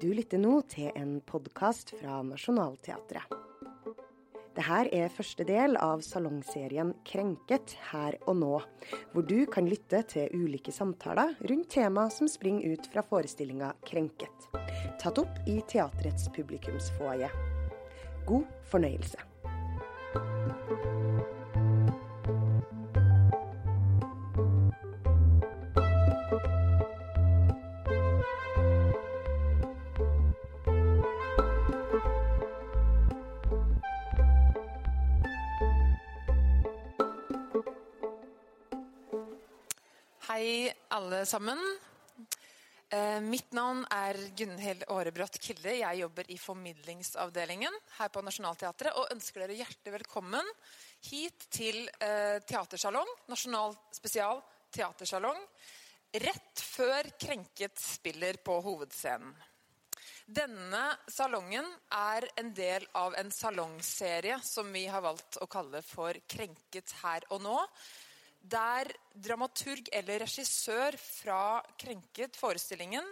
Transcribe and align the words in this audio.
Du 0.00 0.12
lytter 0.14 0.38
nå 0.40 0.60
til 0.72 0.88
en 0.96 1.18
podkast 1.20 1.90
fra 1.98 2.22
Nationaltheatret. 2.24 3.26
Dette 4.56 4.88
er 4.96 5.12
første 5.12 5.44
del 5.44 5.76
av 5.76 6.00
salongserien 6.00 6.94
Krenket 7.04 7.74
her 7.90 8.16
og 8.24 8.38
nå, 8.40 8.54
hvor 9.12 9.26
du 9.28 9.44
kan 9.52 9.68
lytte 9.68 10.00
til 10.08 10.32
ulike 10.32 10.72
samtaler 10.72 11.34
rundt 11.50 11.68
tema 11.76 12.06
som 12.08 12.24
springer 12.28 12.72
ut 12.72 12.88
fra 12.92 13.04
forestillinga 13.04 13.74
Krenket, 13.84 14.48
tatt 14.96 15.20
opp 15.20 15.44
i 15.44 15.60
teatrets 15.68 16.30
publikumsfoajé. 16.32 17.28
God 18.24 18.48
fornøyelse. 18.72 19.20
Sammen. 41.26 41.60
Eh, 42.88 43.20
mitt 43.20 43.50
navn 43.52 43.82
er 43.90 44.18
Gunhild 44.38 44.84
Aarebrot 44.86 45.38
Kilde. 45.42 45.72
Jeg 45.80 46.00
jobber 46.00 46.28
i 46.30 46.38
formidlingsavdelingen 46.38 47.74
her 47.98 48.12
på 48.14 48.22
Nationaltheatret 48.22 48.94
og 48.94 49.10
ønsker 49.14 49.42
dere 49.42 49.58
hjertelig 49.58 49.96
velkommen 49.98 50.52
hit 51.08 51.48
til 51.50 51.82
eh, 52.00 52.38
teatersalong, 52.46 53.10
Nasjonal 53.30 53.74
spesial 53.94 54.40
teatersalong, 54.74 55.42
rett 56.22 56.62
før 56.62 57.10
Krenket 57.18 57.78
spiller 57.82 58.38
på 58.46 58.60
hovedscenen. 58.62 59.34
Denne 60.26 60.88
salongen 61.10 61.66
er 61.94 62.24
en 62.38 62.48
del 62.54 62.86
av 62.98 63.14
en 63.18 63.28
salongserie 63.30 64.40
som 64.42 64.72
vi 64.74 64.86
har 64.90 65.04
valgt 65.04 65.38
å 65.42 65.46
kalle 65.50 65.82
for 65.86 66.18
Krenket 66.26 66.96
her 67.02 67.26
og 67.34 67.44
nå 67.44 67.60
der 68.46 68.90
dramaturg 69.12 69.88
eller 69.92 70.22
regissør 70.22 70.96
fra 71.00 71.62
Krenket 71.78 72.36
forestillingen 72.38 73.06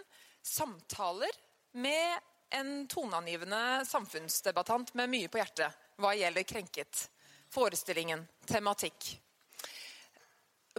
samtaler 0.45 1.35
med 1.75 2.19
en 2.55 2.87
toneangivende 2.87 3.83
samfunnsdebattant 3.89 4.93
med 4.95 5.11
mye 5.11 5.31
på 5.31 5.41
hjertet 5.41 5.83
hva 5.99 6.13
gjelder 6.15 6.47
Krenket. 6.47 7.07
Forestillingen, 7.51 8.23
tematikk. 8.47 9.13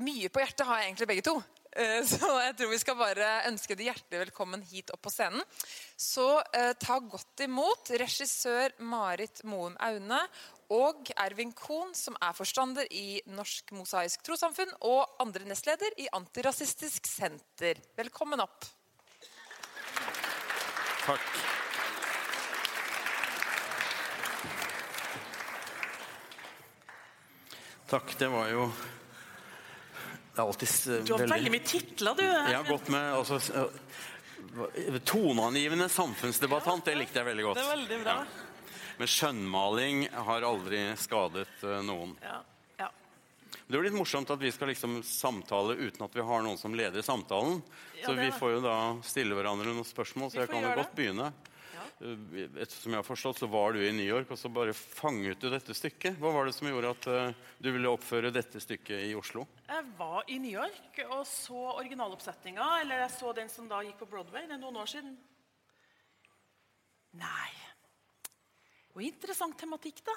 Mye 0.05 0.29
på 0.29 0.43
hjertet 0.43 0.67
har 0.69 0.81
jeg 0.81 0.91
egentlig 0.91 1.09
begge 1.09 1.25
to. 1.25 1.37
Eh, 1.77 2.03
så 2.09 2.31
jeg 2.41 2.57
tror 2.57 2.73
vi 2.73 2.81
skal 2.81 2.99
bare 2.99 3.31
ønske 3.51 3.77
de 3.77 3.91
hjertelig 3.91 4.27
velkommen 4.27 4.63
hit 4.71 4.93
opp 4.95 5.03
på 5.07 5.13
scenen. 5.13 5.43
Så 6.01 6.27
eh, 6.57 6.73
ta 6.81 6.99
godt 7.01 7.45
imot 7.45 7.93
regissør 8.01 8.75
Marit 8.81 9.43
Moen 9.45 9.77
Aune 9.85 10.23
og 10.73 11.13
Ervin 11.23 11.53
Kohn, 11.55 11.93
som 11.95 12.17
er 12.19 12.35
forstander 12.35 12.89
i 12.91 13.21
Norsk 13.31 13.71
Mosaisk 13.77 14.25
Trossamfunn 14.27 14.73
og 14.89 15.21
andre 15.23 15.47
nestleder 15.47 15.95
i 16.03 16.09
Antirasistisk 16.17 17.07
Senter. 17.07 17.79
Velkommen 17.99 18.43
opp. 18.43 18.67
Takk. 21.07 21.29
Takk, 27.87 28.17
det 28.19 28.27
var 28.33 28.49
jo 28.51 28.67
Det 30.37 30.43
er 30.43 30.49
alltid 30.51 31.07
Du 31.07 31.13
har 31.15 31.23
veldig 31.31 31.51
mye 31.55 31.65
titler, 31.65 32.19
du. 32.19 32.25
Jeg 32.27 32.57
har 32.59 32.67
gått 32.69 32.91
med 32.93 33.15
altså, 33.17 33.69
Toneangivende 35.09 35.87
samfunnsdebattant, 35.89 36.85
det 36.85 36.97
likte 37.01 37.23
jeg 37.23 37.29
veldig 37.31 37.47
godt. 37.47 37.61
Det 37.61 37.65
er 37.65 37.73
veldig 37.73 37.99
bra. 38.03 38.19
Ja. 38.21 38.45
Men 38.97 39.11
skjønnmaling 39.13 40.05
har 40.29 40.45
aldri 40.49 40.83
skadet 41.01 41.65
øh, 41.65 41.81
noen. 41.85 42.15
Ja. 42.25 42.37
ja. 42.81 42.91
Det 43.67 43.79
er 43.79 43.89
litt 43.89 43.97
morsomt 43.97 44.31
at 44.33 44.41
vi 44.41 44.53
skal 44.53 44.73
liksom 44.73 44.99
samtale 45.05 45.77
uten 45.81 46.05
at 46.05 46.17
vi 46.17 46.25
har 46.29 46.45
noen 46.45 46.61
som 46.61 46.77
leder 46.77 47.05
samtalen. 47.05 47.63
Ja, 47.97 48.07
så 48.07 48.17
vi 48.17 48.31
får 48.37 48.57
jo 48.59 48.63
da 48.65 48.79
stille 49.09 49.37
hverandre 49.37 49.73
noen 49.73 49.89
spørsmål, 49.89 50.33
så 50.33 50.45
jeg 50.45 50.53
kan 50.53 50.65
jo 50.65 50.73
godt 50.77 50.97
begynne. 50.97 51.33
Uh, 51.97 52.15
Ettersom 52.61 52.93
jeg 52.93 53.01
har 53.01 53.07
forstått, 53.07 53.41
så 53.41 53.49
var 53.49 53.73
du 53.73 53.81
i 53.81 53.93
New 53.95 54.05
York, 54.05 54.31
og 54.33 54.41
så 54.41 54.51
bare 54.53 54.75
fanget 54.77 55.41
du 55.41 55.49
dette 55.53 55.77
stykket. 55.77 56.19
Hva 56.21 56.33
var 56.35 56.49
det 56.49 56.55
som 56.57 56.69
gjorde 56.69 56.93
at 56.93 57.09
uh, 57.09 57.47
du 57.63 57.71
ville 57.73 57.93
oppføre 57.93 58.33
dette 58.35 58.61
stykket 58.61 59.07
i 59.09 59.15
Oslo? 59.17 59.47
Jeg 59.71 59.89
var 59.99 60.29
i 60.29 60.39
New 60.43 60.53
York 60.53 61.01
og 61.07 61.25
så 61.29 61.63
originaloppsetninga. 61.79 62.69
Eller 62.83 63.07
jeg 63.07 63.15
så 63.17 63.33
den 63.37 63.53
som 63.53 63.71
da 63.71 63.81
gikk 63.87 64.03
på 64.03 64.11
Broadway. 64.13 64.45
Det 64.45 64.59
er 64.59 64.63
noen 64.63 64.83
år 64.83 64.93
siden. 64.93 65.17
Nei 67.17 67.53
Og 68.93 69.05
interessant 69.05 69.57
tematikk, 69.57 70.03
da. 70.05 70.13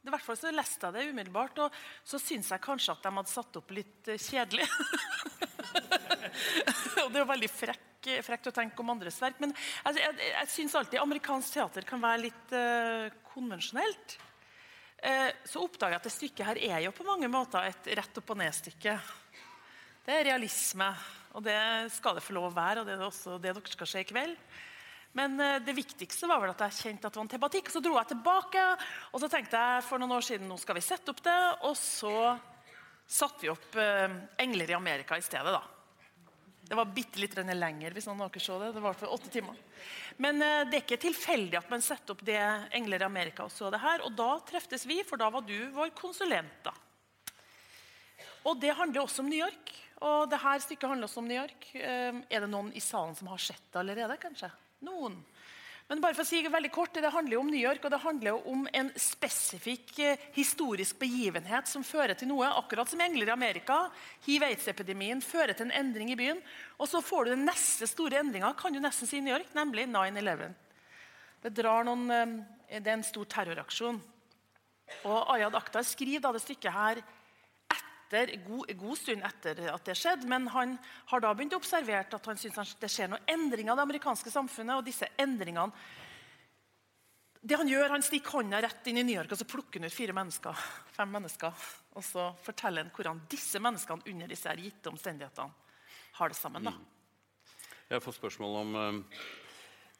I 0.00 0.08
hvert 0.08 0.24
fall 0.24 0.38
så 0.40 0.52
leste 0.54 0.88
jeg 0.88 0.96
det 0.96 1.10
umiddelbart, 1.12 1.58
og 1.60 1.74
så 2.08 2.20
syns 2.22 2.48
jeg 2.54 2.64
kanskje 2.64 2.94
at 2.94 3.04
de 3.04 3.12
hadde 3.18 3.32
satt 3.32 3.58
opp 3.60 3.74
litt 3.76 4.08
eh, 4.08 4.20
kjedelig. 4.20 4.64
og 7.04 7.10
det 7.12 7.18
er 7.18 7.20
jo 7.20 7.28
veldig 7.28 7.50
frekk, 7.52 8.08
frekt 8.24 8.48
å 8.48 8.54
tenke 8.56 8.80
om 8.80 8.94
andres 8.94 9.20
verk. 9.20 9.36
Men 9.44 9.52
jeg, 9.52 10.00
jeg, 10.00 10.16
jeg 10.32 10.50
syns 10.54 10.78
alltid 10.80 11.02
amerikansk 11.02 11.58
teater 11.58 11.86
kan 11.88 12.00
være 12.00 12.24
litt 12.24 12.56
uh, 12.56 13.12
konvensjonelt. 13.34 14.16
Eh, 15.00 15.28
så 15.48 15.62
oppdager 15.64 15.94
jeg 15.94 16.00
at 16.00 16.08
det 16.08 16.12
stykket 16.12 16.48
her 16.48 16.62
er 16.70 16.80
jo 16.84 16.92
på 16.96 17.06
mange 17.06 17.28
måter 17.32 17.68
et 17.68 17.92
rett 18.00 18.18
opp 18.20 18.32
og 18.34 18.40
ned-stykke. 18.40 18.96
Det 20.04 20.16
er 20.16 20.26
realisme, 20.28 20.88
og 21.36 21.44
det 21.44 21.60
skal 21.94 22.16
det 22.16 22.24
få 22.24 22.36
lov 22.36 22.50
å 22.50 22.56
være. 22.56 22.82
og 22.82 22.88
Det 22.88 22.96
er 22.96 23.06
også 23.06 23.36
det 23.36 23.54
dere 23.54 23.76
skal 23.76 23.88
se 23.88 24.00
i 24.00 24.08
kveld. 24.08 24.36
Men 25.18 25.40
eh, 25.40 25.58
det 25.64 25.74
viktigste 25.74 26.28
var 26.30 26.42
vel 26.42 26.52
at 26.52 26.62
jeg 26.68 26.78
kjente 26.84 27.08
at 27.08 27.14
det 27.14 27.20
var 27.20 27.26
en 27.26 27.34
tematikk. 27.34 27.72
Så 27.72 27.82
dro 27.82 27.96
jeg 27.98 28.12
tilbake, 28.12 28.62
og 29.10 29.22
så 29.22 29.30
tenkte 29.32 29.58
jeg 29.58 29.84
for 29.88 30.02
noen 30.02 30.16
år 30.18 30.26
siden 30.26 30.48
nå 30.50 30.58
skal 30.60 30.78
vi 30.78 30.86
sette 30.86 31.12
opp 31.12 31.22
det. 31.26 31.40
Og 31.66 31.74
så 31.78 32.14
satte 33.10 33.42
vi 33.42 33.52
opp 33.52 33.76
eh, 33.76 34.08
'Engler 34.38 34.70
i 34.70 34.78
Amerika' 34.78 35.18
i 35.18 35.26
stedet, 35.26 35.50
da. 35.50 35.62
Det 36.70 36.76
var 36.78 36.86
bitte 36.94 37.18
litt 37.18 37.34
lenger, 37.34 37.90
hvis 37.90 38.06
noen 38.06 38.20
av 38.22 38.30
dere 38.30 38.44
så 38.44 38.60
det. 38.62 38.70
Det 38.76 38.82
var 38.84 38.94
for 38.94 39.10
åtte 39.10 39.32
timer. 39.34 39.56
Men 40.22 40.38
eh, 40.42 40.62
det 40.70 40.78
er 40.78 40.84
ikke 40.84 41.02
tilfeldig 41.02 41.58
at 41.58 41.70
man 41.72 41.82
setter 41.82 42.14
opp 42.14 42.22
det 42.22 42.38
'Engler 42.70 43.02
i 43.02 43.08
Amerika' 43.10 43.48
og 43.48 43.50
så 43.50 43.70
det 43.70 43.82
her. 43.82 44.06
Og 44.06 44.14
da 44.14 44.38
treftes 44.46 44.86
vi, 44.86 45.02
for 45.02 45.18
da 45.18 45.30
var 45.30 45.42
du 45.42 45.58
vår 45.74 45.90
konsulent, 45.90 46.62
da. 46.62 46.72
Og 48.46 48.56
det 48.60 48.72
handler 48.78 49.02
også 49.02 49.20
om 49.20 49.28
New 49.28 49.42
York. 49.42 49.74
Og 50.00 50.30
det 50.30 50.38
her 50.40 50.62
stykket 50.62 50.88
handler 50.88 51.10
også 51.10 51.20
om 51.20 51.28
New 51.28 51.36
York. 51.36 51.74
Eh, 51.74 52.22
er 52.30 52.40
det 52.40 52.48
noen 52.48 52.70
i 52.72 52.80
salen 52.80 53.18
som 53.18 53.28
har 53.28 53.42
sett 53.42 53.66
det 53.72 53.82
allerede? 53.82 54.16
kanskje? 54.16 54.48
Noen. 54.86 55.18
Men 55.90 55.98
bare 55.98 56.14
for 56.14 56.22
å 56.22 56.28
si 56.28 56.38
det 56.38 56.52
veldig 56.54 56.70
kort, 56.70 56.94
det 56.94 57.10
handler 57.10 57.34
jo 57.34 57.40
om 57.42 57.48
New 57.50 57.58
York, 57.58 57.82
og 57.82 57.90
det 57.90 57.98
handler 58.04 58.28
jo 58.30 58.52
om 58.52 58.60
en 58.78 58.92
spesifikk 58.94 59.88
eh, 59.98 60.20
historisk 60.36 61.00
begivenhet 61.00 61.66
som 61.66 61.82
fører 61.82 62.14
til 62.14 62.30
noe. 62.30 62.46
Akkurat 62.60 62.86
som 62.86 63.02
engler 63.02 63.26
i 63.26 63.34
Amerika. 63.34 63.80
Hiv-aids-epidemien 64.28 65.18
fører 65.24 65.56
til 65.58 65.66
en 65.66 65.74
endring 65.80 66.12
i 66.14 66.18
byen. 66.20 66.38
Og 66.78 66.86
så 66.92 67.02
får 67.02 67.26
du 67.26 67.32
den 67.34 67.42
neste 67.48 67.90
store 67.90 68.20
endringa, 68.22 68.52
kan 68.54 68.70
du 68.70 68.78
nesten 68.78 69.10
si 69.10 69.18
i 69.18 69.24
New 69.24 69.34
York, 69.34 69.50
nemlig 69.58 69.88
9-11. 69.90 70.54
Det, 71.42 71.50
eh, 71.58 72.38
det 72.78 72.86
er 72.86 72.94
en 72.94 73.06
stor 73.10 73.26
terroraksjon. 73.34 73.98
Og 75.10 75.34
Ayad 75.34 75.58
Akhtar 75.58 75.82
skriver 75.86 76.22
da 76.22 76.32
det 76.36 76.44
stykket 76.44 76.74
her 76.74 77.02
etter, 78.10 78.32
god, 78.42 78.66
god 78.74 78.98
stund 78.98 79.22
etter 79.22 79.60
at 79.70 79.86
det 79.86 79.94
skjedde, 79.94 80.26
men 80.26 80.48
han 80.50 80.76
har 81.12 81.22
da 81.22 81.30
begynt 81.34 81.54
å 81.54 81.60
observere 81.60 82.16
at 82.16 82.26
han 82.26 82.38
synes 82.38 82.74
det 82.80 82.90
skjer 82.90 83.12
noen 83.12 83.28
endringer 83.30 83.72
i 83.72 83.78
det 83.78 83.84
amerikanske 83.86 84.30
samfunnet. 84.34 84.76
og 84.76 84.84
disse 84.84 85.06
endringene 85.18 85.70
det 87.40 87.56
Han 87.56 87.68
gjør, 87.68 87.88
han 87.88 88.02
stikker 88.04 88.36
hånda 88.36 88.58
rett 88.60 88.86
inn 88.90 88.98
i 89.00 89.02
New 89.02 89.16
York 89.16 89.30
og 89.32 89.38
så 89.40 89.46
plukker 89.48 89.80
han 89.80 89.88
ut 89.88 89.94
fire 89.94 90.12
mennesker, 90.12 90.52
fem 90.92 91.08
mennesker. 91.08 91.52
Og 91.96 92.04
så 92.04 92.26
forteller 92.44 92.84
han 92.84 92.92
hvordan 92.92 93.22
disse 93.30 93.62
menneskene 93.62 94.04
under 94.12 94.28
disse 94.28 94.56
gitte 94.60 94.90
omstendighetene 94.90 95.48
har 96.18 96.28
det 96.28 96.36
sammen. 96.36 96.68
da. 96.68 96.74
Jeg 97.88 97.96
har 97.96 98.04
fått 98.04 98.18
spørsmål 98.18 98.58
om 98.60 98.76
eh, 98.76 99.22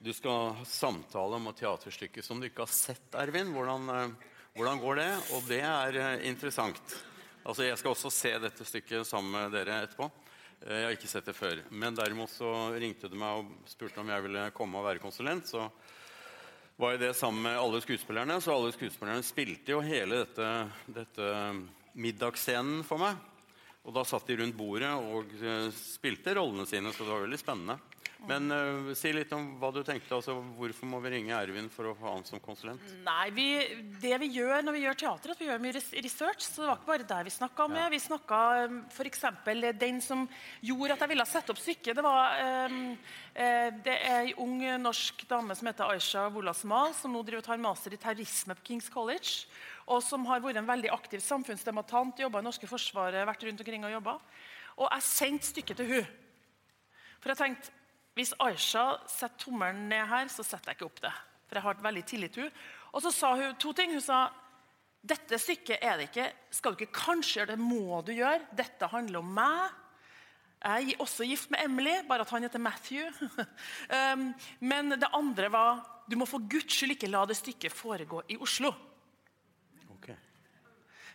Du 0.04 0.12
skal 0.12 0.52
ha 0.58 0.64
samtale 0.68 1.40
om 1.40 1.48
et 1.48 1.62
teaterstykke 1.62 2.22
som 2.22 2.40
du 2.40 2.50
ikke 2.50 2.66
har 2.66 2.74
sett, 2.74 3.14
Ervin. 3.14 3.54
Hvordan, 3.56 3.88
eh, 3.88 4.36
hvordan 4.58 4.84
går 4.84 5.00
det? 5.00 5.10
Og 5.32 5.48
det 5.48 5.62
er 5.64 5.96
eh, 5.96 6.28
interessant. 6.28 7.09
Altså, 7.44 7.64
Jeg 7.64 7.78
skal 7.80 7.94
også 7.94 8.10
se 8.12 8.32
dette 8.42 8.66
stykket 8.68 9.08
sammen 9.08 9.32
med 9.32 9.54
dere 9.54 9.80
etterpå. 9.86 10.10
Eh, 10.66 10.74
Jeg 10.76 10.84
har 10.84 10.96
ikke 10.96 11.08
sett 11.10 11.24
det 11.30 11.36
før. 11.36 11.62
Men 11.70 11.96
derimot 11.96 12.30
så 12.32 12.50
ringte 12.76 13.08
du 13.08 13.16
meg 13.16 13.40
og 13.40 13.70
spurte 13.70 14.02
om 14.02 14.12
jeg 14.12 14.26
ville 14.26 14.50
komme 14.56 14.80
og 14.80 14.86
være 14.90 15.02
konsulent. 15.02 15.48
Så 15.48 15.64
var 16.80 16.94
jo 16.94 17.02
det 17.02 17.14
sammen 17.16 17.42
med 17.48 17.58
alle 17.60 17.80
skuespillerne. 17.80 18.40
Så 18.40 18.52
alle 18.54 18.72
skuespillerne 18.76 19.24
spilte 19.24 19.72
jo 19.72 19.80
hele 19.84 20.24
dette, 20.24 20.50
dette 20.86 21.30
middagsscenen 21.94 22.84
for 22.84 23.00
meg. 23.00 23.16
Og 23.88 23.94
da 23.96 24.04
satt 24.04 24.28
de 24.28 24.36
rundt 24.36 24.58
bordet 24.58 24.92
og 24.92 25.32
eh, 25.40 25.70
spilte 25.72 26.36
rollene 26.36 26.68
sine, 26.68 26.92
så 26.92 27.06
det 27.06 27.14
var 27.14 27.24
veldig 27.24 27.40
spennende. 27.40 27.78
Men 28.28 28.52
uh, 28.52 28.90
si 28.98 29.12
litt 29.14 29.30
om 29.32 29.46
hva 29.60 29.70
du 29.72 29.80
tenkte. 29.86 30.12
altså 30.16 30.34
Hvorfor 30.56 30.88
må 30.90 31.00
vi 31.04 31.12
ringe 31.14 31.36
Ervin 31.36 31.70
for 31.72 31.88
å 31.88 31.94
ha 32.02 32.12
han 32.14 32.26
som 32.28 32.42
konsulent? 32.42 32.82
Nei, 33.06 33.30
vi, 33.36 33.46
Det 34.02 34.12
vi 34.20 34.28
gjør 34.36 34.66
når 34.66 34.76
vi 34.76 34.82
gjør 34.84 34.98
teater, 35.02 35.32
at 35.32 35.40
vi 35.40 35.48
gjør 35.48 35.62
mye 35.64 35.76
research. 35.78 36.44
Så 36.44 36.60
det 36.60 36.68
var 36.68 36.78
ikke 36.78 36.90
bare 36.92 37.08
der 37.14 37.26
vi 37.26 37.32
snakka 37.34 37.68
med. 37.72 37.82
Ja. 37.86 37.88
Vi 37.94 38.02
snakka 38.04 38.42
um, 38.66 38.78
f.eks. 38.92 39.24
den 39.80 40.02
som 40.04 40.26
gjorde 40.60 40.98
at 40.98 41.06
jeg 41.06 41.12
ville 41.14 41.28
sette 41.30 41.54
opp 41.54 41.62
stykket. 41.62 41.96
Det 41.96 42.04
var 42.04 42.36
um, 42.68 42.78
uh, 42.92 43.68
det 43.88 43.96
er 43.96 44.28
ei 44.28 44.36
ung 44.44 44.60
norsk 44.84 45.24
dame 45.30 45.56
som 45.56 45.72
heter 45.72 45.96
Aisha 45.96 46.28
Wolasmal, 46.34 46.94
som 46.98 47.16
nå 47.16 47.24
driver 47.24 47.44
og 47.44 47.48
tar 47.48 47.64
master 47.64 47.96
i 47.96 48.00
terrorisme 48.00 48.58
på 48.58 48.68
Kings 48.72 48.92
College. 48.92 49.48
Og 49.90 50.04
som 50.04 50.28
har 50.28 50.44
vært 50.44 50.60
en 50.60 50.68
veldig 50.68 50.92
aktiv 50.94 51.24
samfunnsdebattant, 51.24 52.20
jobba 52.20 52.44
i 52.44 52.46
norske 52.46 52.68
forsvaret, 52.70 53.26
vært 53.26 53.48
rundt 53.48 53.64
omkring 53.64 53.88
og 53.88 53.96
jobba. 53.96 54.18
Og 54.76 54.86
jeg 54.86 55.08
sendte 55.08 55.50
stykket 55.50 55.80
til 55.80 55.94
hun. 55.96 56.16
For 57.20 57.32
jeg 57.32 57.40
tenkte 57.40 57.79
hvis 58.20 58.36
Aisha 58.36 58.84
setter 59.08 59.46
tommelen 59.46 59.88
ned 59.88 60.04
her, 60.10 60.28
så 60.28 60.44
setter 60.44 60.72
jeg 60.74 60.80
ikke 60.80 60.90
opp 60.90 61.02
det. 61.06 61.12
For 61.48 61.58
jeg 61.58 61.66
har 61.66 61.82
veldig 61.88 62.04
tillit 62.06 62.36
til 62.36 62.46
henne. 62.46 62.68
Og 62.92 63.04
så 63.04 63.12
sa 63.14 63.32
hun 63.38 63.58
to 63.58 63.72
ting. 63.76 63.94
Hun 63.94 64.02
sa 64.04 64.26
dette 65.00 65.38
stykket 65.40 65.80
er 65.80 65.96
det 65.96 66.10
ikke. 66.10 66.26
Skal 66.52 66.74
du 66.74 66.82
ikke 66.82 66.98
kanskje 66.98 67.40
gjøre 67.40 67.54
det, 67.54 67.62
må 67.62 68.02
du 68.04 68.12
gjøre. 68.12 68.42
Dette 68.56 68.90
handler 68.92 69.22
om 69.22 69.30
meg. 69.38 69.78
Jeg 70.60 70.92
er 70.92 71.00
også 71.00 71.24
gift 71.24 71.48
med 71.54 71.62
Emily, 71.64 71.94
bare 72.04 72.26
at 72.26 72.32
han 72.34 72.44
heter 72.44 72.60
Matthew. 72.60 73.08
um, 73.96 74.26
men 74.60 74.92
det 74.92 75.08
andre 75.16 75.48
var 75.52 75.80
du 76.10 76.18
må 76.20 76.26
for 76.28 76.42
guds 76.50 76.74
skyld 76.74 76.96
ikke 76.96 77.08
la 77.08 77.22
det 77.30 77.38
stykket 77.38 77.72
foregå 77.72 78.20
i 78.34 78.36
Oslo. 78.42 78.72
Okay. 79.94 80.16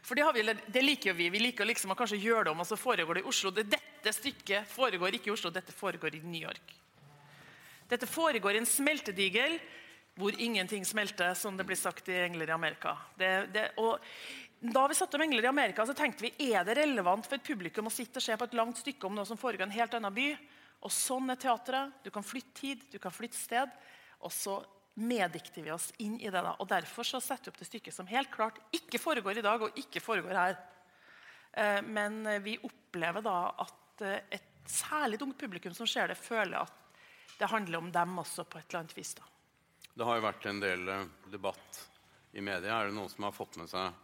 For 0.01 0.17
det, 0.17 0.25
vi, 0.33 0.45
det, 0.71 0.81
liker 0.81 1.11
jo 1.11 1.17
vi. 1.19 1.29
Vi 1.33 1.43
liker 1.43 1.67
liksom 1.67 1.93
å 1.93 1.99
kanskje 1.99 2.21
gjøre 2.23 2.47
det 2.47 2.55
om, 2.55 2.63
og 2.63 2.69
så 2.69 2.79
foregår 2.79 3.19
det 3.19 3.25
i 3.25 3.29
Oslo. 3.29 3.51
Dette 3.53 4.15
stykket 4.15 4.71
foregår 4.71 5.19
ikke 5.19 5.29
i 5.29 5.35
Oslo, 5.35 5.51
dette 5.53 5.75
foregår 5.75 6.17
i 6.17 6.23
New 6.23 6.41
York. 6.41 6.73
Dette 7.89 8.09
foregår 8.09 8.55
i 8.55 8.61
en 8.63 8.69
smeltedigel 8.69 9.59
hvor 10.15 10.35
ingenting 10.39 10.85
smelter, 10.87 11.33
som 11.35 11.57
det 11.57 11.65
blir 11.67 11.77
sagt 11.77 12.07
i 12.09 12.15
'Engler 12.15 12.49
i 12.49 12.55
Amerika'. 12.55 12.95
Det, 13.17 13.47
det, 13.53 13.71
da 14.59 14.87
vi 14.87 14.95
satt 14.95 15.13
om 15.13 15.21
'Engler 15.21 15.43
i 15.43 15.51
Amerika', 15.51 15.85
så 15.85 15.93
tenkte 15.93 16.23
vi 16.23 16.51
er 16.53 16.63
det 16.63 16.77
relevant 16.77 17.25
for 17.27 17.35
et 17.35 17.43
publikum 17.43 17.87
å 17.87 17.93
sitte 17.93 18.17
og 18.17 18.23
se 18.23 18.37
på 18.37 18.47
et 18.47 18.53
langt 18.53 18.77
stykke 18.77 19.05
om 19.05 19.15
noe 19.15 19.25
som 19.25 19.37
foregår 19.37 19.67
i 19.67 19.69
en 19.69 19.79
helt 19.79 19.93
annen 19.93 20.13
by. 20.13 20.29
Og 20.81 20.91
Sånn 20.91 21.29
er 21.29 21.35
teatret. 21.35 21.91
Du 22.03 22.09
kan 22.11 22.23
flytte 22.23 22.53
tid, 22.53 22.81
du 22.91 22.97
kan 22.99 23.11
flytte 23.11 23.37
sted. 23.37 23.69
Og 24.21 24.31
så 24.31 24.63
meddikter 24.95 25.61
vi 25.61 25.71
oss 25.71 25.91
inn 25.99 26.15
i 26.19 26.29
det. 26.29 26.41
da. 26.41 26.55
Og 26.59 26.67
Derfor 26.67 27.03
så 27.03 27.19
setter 27.19 27.49
vi 27.49 27.51
opp 27.51 27.59
det 27.59 27.67
stykket 27.67 27.93
som 27.93 28.07
helt 28.07 28.31
klart 28.31 28.59
ikke 28.71 29.01
foregår 29.01 29.37
i 29.37 29.45
dag, 29.45 29.61
og 29.61 29.77
ikke 29.77 29.99
foregår 29.99 30.39
her. 30.39 30.57
Eh, 31.51 31.81
men 31.81 32.23
vi 32.43 32.57
opplever 32.63 33.21
da 33.21 33.51
at 33.65 34.01
eh, 34.01 34.21
et 34.31 34.51
særlig 34.65 35.21
ungt 35.21 35.37
publikum 35.37 35.73
som 35.73 35.87
ser 35.87 36.07
det, 36.07 36.17
føler 36.17 36.61
at 36.61 36.84
det 37.37 37.45
handler 37.45 37.77
om 37.77 37.91
dem 37.91 38.19
også 38.19 38.43
på 38.43 38.59
et 38.59 38.69
eller 38.69 38.79
annet 38.79 38.97
vis. 38.97 39.13
da. 39.13 39.23
Det 39.95 40.07
har 40.07 40.17
jo 40.19 40.25
vært 40.25 40.47
en 40.49 40.59
del 40.59 40.89
uh, 40.89 41.05
debatt 41.31 41.79
i 42.35 42.43
media. 42.43 42.79
Er 42.79 42.89
det 42.89 42.97
noen 42.97 43.11
som 43.11 43.27
har 43.27 43.35
fått 43.35 43.59
med 43.61 43.71
seg 43.71 44.01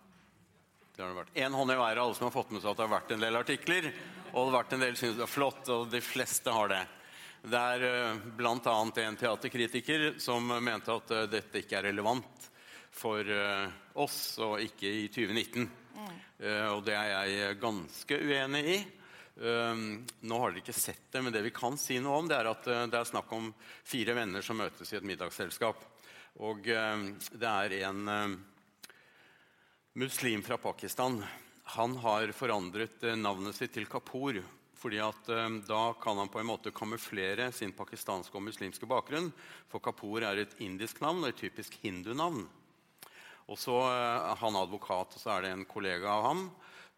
det 0.92 1.06
har 1.08 1.16
vært 1.16 1.38
én 1.40 1.54
hånd 1.56 1.72
i 1.72 1.76
været 1.80 2.02
alle 2.04 2.14
som 2.14 2.28
har 2.28 2.34
fått 2.36 2.50
med 2.52 2.62
seg 2.62 2.74
at 2.74 2.78
det 2.78 2.84
har 2.84 2.92
vært 2.92 3.12
en 3.16 3.22
del 3.24 3.38
artikler. 3.40 3.86
Og 4.34 4.36
det 4.36 4.42
har 4.44 4.58
vært 4.58 4.74
en 4.76 4.84
del 4.84 4.98
synes 5.00 5.16
det 5.18 5.24
er 5.24 5.32
flott, 5.32 5.70
og 5.72 5.86
de 5.90 6.02
fleste 6.04 6.52
har 6.54 6.70
det. 6.70 6.82
Det 7.42 7.62
er 7.74 7.86
uh, 7.88 8.26
bl.a. 8.38 8.76
en 9.06 9.18
teaterkritiker 9.18 10.04
som 10.22 10.52
mente 10.52 10.94
at 10.94 11.14
uh, 11.16 11.24
dette 11.32 11.64
ikke 11.64 11.80
er 11.80 11.88
relevant 11.90 12.50
for 12.92 13.24
oss, 14.04 14.20
og 14.44 14.60
ikke 14.60 14.90
i 14.92 15.06
2019. 15.08 15.64
Mm. 15.96 16.16
Og 16.76 16.82
det 16.84 16.98
er 17.00 17.06
jeg 17.08 17.56
ganske 17.62 18.18
uenig 18.20 18.62
i. 18.68 18.76
Um, 19.42 20.04
nå 20.30 20.38
har 20.38 20.52
dere 20.52 20.62
ikke 20.62 20.76
sett 20.78 21.08
det, 21.10 21.22
men 21.26 21.34
det 21.34 21.40
vi 21.42 21.54
kan 21.56 21.74
si 21.80 21.96
noe 21.98 22.20
om, 22.22 22.28
det 22.30 22.36
er 22.38 22.50
at 22.52 22.68
uh, 22.70 22.84
det 22.86 23.00
er 23.00 23.08
snakk 23.10 23.32
om 23.34 23.48
fire 23.90 24.14
venner 24.14 24.46
som 24.46 24.60
møtes 24.62 24.92
i 24.94 25.00
et 25.00 25.08
middagsselskap. 25.08 25.82
Og 26.46 26.70
uh, 26.70 27.08
det 27.34 27.50
er 27.50 27.76
en 27.88 28.04
uh, 28.06 28.36
muslim 29.98 30.46
fra 30.46 30.60
Pakistan. 30.62 31.18
Han 31.74 31.98
har 32.04 32.36
forandret 32.38 33.02
navnet 33.18 33.58
sitt 33.58 33.74
til 33.74 33.90
Kapoor. 33.90 34.38
fordi 34.78 35.00
at 35.00 35.28
Da 35.66 35.94
kan 36.02 36.18
han 36.18 36.30
på 36.30 36.40
en 36.40 36.50
måte 36.50 36.72
kamuflere 36.72 37.52
sin 37.52 37.72
pakistanske 37.72 38.36
og 38.36 38.44
muslimske 38.44 38.86
bakgrunn. 38.86 39.32
For 39.70 39.80
Kapoor 39.80 40.22
er 40.22 40.38
et 40.38 40.56
indisk 40.60 41.02
navn 41.02 41.24
og 41.24 41.30
et 41.30 41.38
typisk 41.38 41.78
hindunavn. 41.82 42.48
Og 43.48 43.58
så 43.58 43.78
er 43.90 44.36
Han 44.36 44.56
advokat, 44.56 45.16
og 45.16 45.20
så 45.22 45.38
er 45.38 45.42
det 45.42 45.52
en 45.52 45.66
kollega 45.66 46.10
av 46.10 46.24
ham 46.26 46.52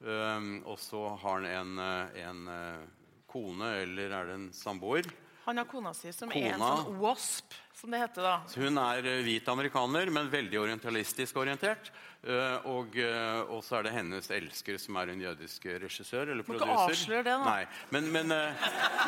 og 0.04 0.80
så 0.80 1.02
har 1.22 1.42
han 1.42 1.46
en, 1.46 1.80
eh, 1.80 2.24
en, 2.28 2.48
eh, 2.48 2.88
kone, 3.28 3.70
eller 3.84 4.12
er 4.12 4.26
det 4.26 4.34
en 4.34 4.50
samboer? 4.54 5.04
Han 5.46 5.58
har 5.58 5.66
kona 5.66 5.94
si, 5.94 6.12
som 6.14 6.30
kona. 6.30 6.46
er 6.46 6.54
en 6.54 6.60
sånn 6.60 7.00
wasp, 7.00 7.54
som 7.74 7.92
det 7.92 8.00
heter. 8.00 8.22
da. 8.24 8.36
Så 8.48 8.62
hun 8.64 8.78
er 8.78 9.04
uh, 9.04 9.24
hvit 9.26 9.48
amerikaner, 9.48 10.10
men 10.10 10.30
veldig 10.32 10.60
orientalistisk 10.60 11.36
orientert. 11.38 11.92
Og, 12.24 12.96
og, 12.96 13.58
så 13.68 13.82
er 13.82 13.84
det 13.84 13.92
hennes 13.98 14.30
elsker, 14.32 14.78
som 14.80 14.96
er 14.96 15.10
en 15.12 15.20
jødisk 15.26 15.66
regissør 15.66 16.32
eller 16.32 16.46
produser. 16.48 16.70
Må 16.70 16.78
ikke 16.78 16.94
avsløre 16.94 17.26
det, 17.28 17.34
da. 17.34 17.44
Nei, 17.44 17.66
men, 17.92 18.08
men, 18.14 18.32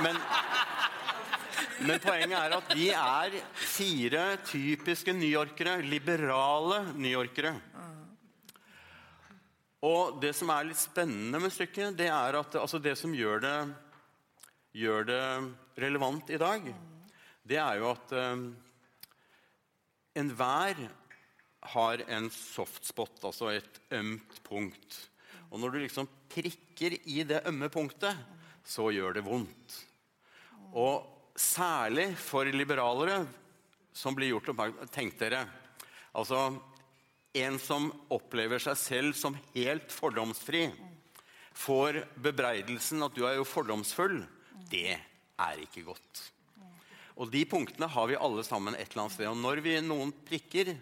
men, 0.04 0.20
men 1.88 2.04
poenget 2.04 2.36
er 2.36 2.58
at 2.58 2.76
de 2.76 2.90
er 2.92 3.40
fire 3.56 4.26
typiske 4.44 5.16
newyorkere. 5.16 5.78
Liberale 5.88 6.82
newyorkere. 6.92 7.56
Og 9.86 10.18
det 10.22 10.32
som 10.34 10.50
er 10.50 10.66
litt 10.66 10.82
spennende 10.82 11.40
med 11.42 11.54
stykket, 11.54 11.98
det 12.00 12.10
er 12.10 12.38
at 12.40 12.58
altså 12.58 12.80
det 12.82 12.96
som 12.98 13.14
gjør 13.14 13.44
det, 13.44 13.58
gjør 14.76 15.08
det, 15.12 15.24
relevant 15.80 16.30
i 16.34 16.40
dag, 16.42 16.70
det 17.46 17.60
er 17.62 17.80
jo 17.80 17.90
at 17.92 18.14
um, 18.16 18.46
enhver 20.18 20.80
har 21.76 22.04
en 22.18 22.30
softspot, 22.34 23.20
altså 23.28 23.52
et 23.54 23.82
ømt 23.98 24.40
punkt. 24.46 24.98
Og 25.52 25.62
når 25.62 25.74
du 25.74 25.82
liksom 25.84 26.10
prikker 26.32 26.98
i 27.06 27.22
det 27.28 27.44
ømme 27.50 27.70
punktet, 27.74 28.18
så 28.66 28.90
gjør 28.94 29.18
det 29.18 29.26
vondt. 29.26 29.76
Og 30.74 31.32
særlig 31.38 32.10
for 32.18 32.48
liberalere 32.50 33.22
som 33.96 34.16
blir 34.18 34.34
gjort 34.34 34.50
oppmerksom 34.54 34.92
Tenk 34.92 35.20
dere. 35.20 35.46
altså 36.14 36.48
en 37.42 37.58
som 37.62 37.90
opplever 38.14 38.62
seg 38.64 38.78
selv 38.80 39.18
som 39.18 39.36
helt 39.56 39.92
fordomsfri, 39.94 40.70
får 41.56 42.02
bebreidelsen 42.20 43.04
at 43.06 43.16
du 43.16 43.26
er 43.28 43.38
jo 43.40 43.48
fordomsfull, 43.48 44.22
det 44.72 44.96
er 44.96 45.62
ikke 45.64 45.86
godt. 45.88 46.24
Og 47.16 47.32
De 47.32 47.46
punktene 47.48 47.88
har 47.88 48.10
vi 48.12 48.18
alle 48.20 48.44
sammen 48.44 48.76
et 48.76 48.90
eller 48.90 49.06
annet 49.06 49.16
sted. 49.16 49.30
Og 49.30 49.40
når 49.40 49.62
vi 49.64 49.78
noen 49.84 50.12
prikker, 50.28 50.74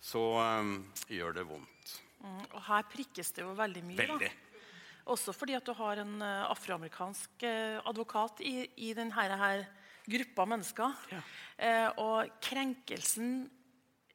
så 0.00 0.22
um, 0.38 0.76
gjør 1.10 1.34
det 1.40 1.46
vondt. 1.48 1.96
Mm, 2.20 2.44
og 2.46 2.60
her 2.68 2.86
prikkes 2.92 3.34
det 3.34 3.42
jo 3.42 3.56
veldig 3.58 3.82
mye. 3.88 3.98
Veldig. 3.98 4.30
Da. 4.30 4.62
Også 5.10 5.34
fordi 5.34 5.56
at 5.58 5.66
du 5.66 5.74
har 5.74 6.02
en 6.02 6.14
uh, 6.22 6.46
afroamerikansk 6.52 7.42
uh, 7.42 7.80
advokat 7.90 8.42
i, 8.46 8.54
i 8.86 8.92
denne 8.94 9.16
her, 9.18 9.64
gruppa 10.10 10.46
mennesker. 10.52 10.94
Ja. 11.10 11.24
Uh, 11.58 11.88
og 12.04 12.36
krenkelsen 12.44 13.48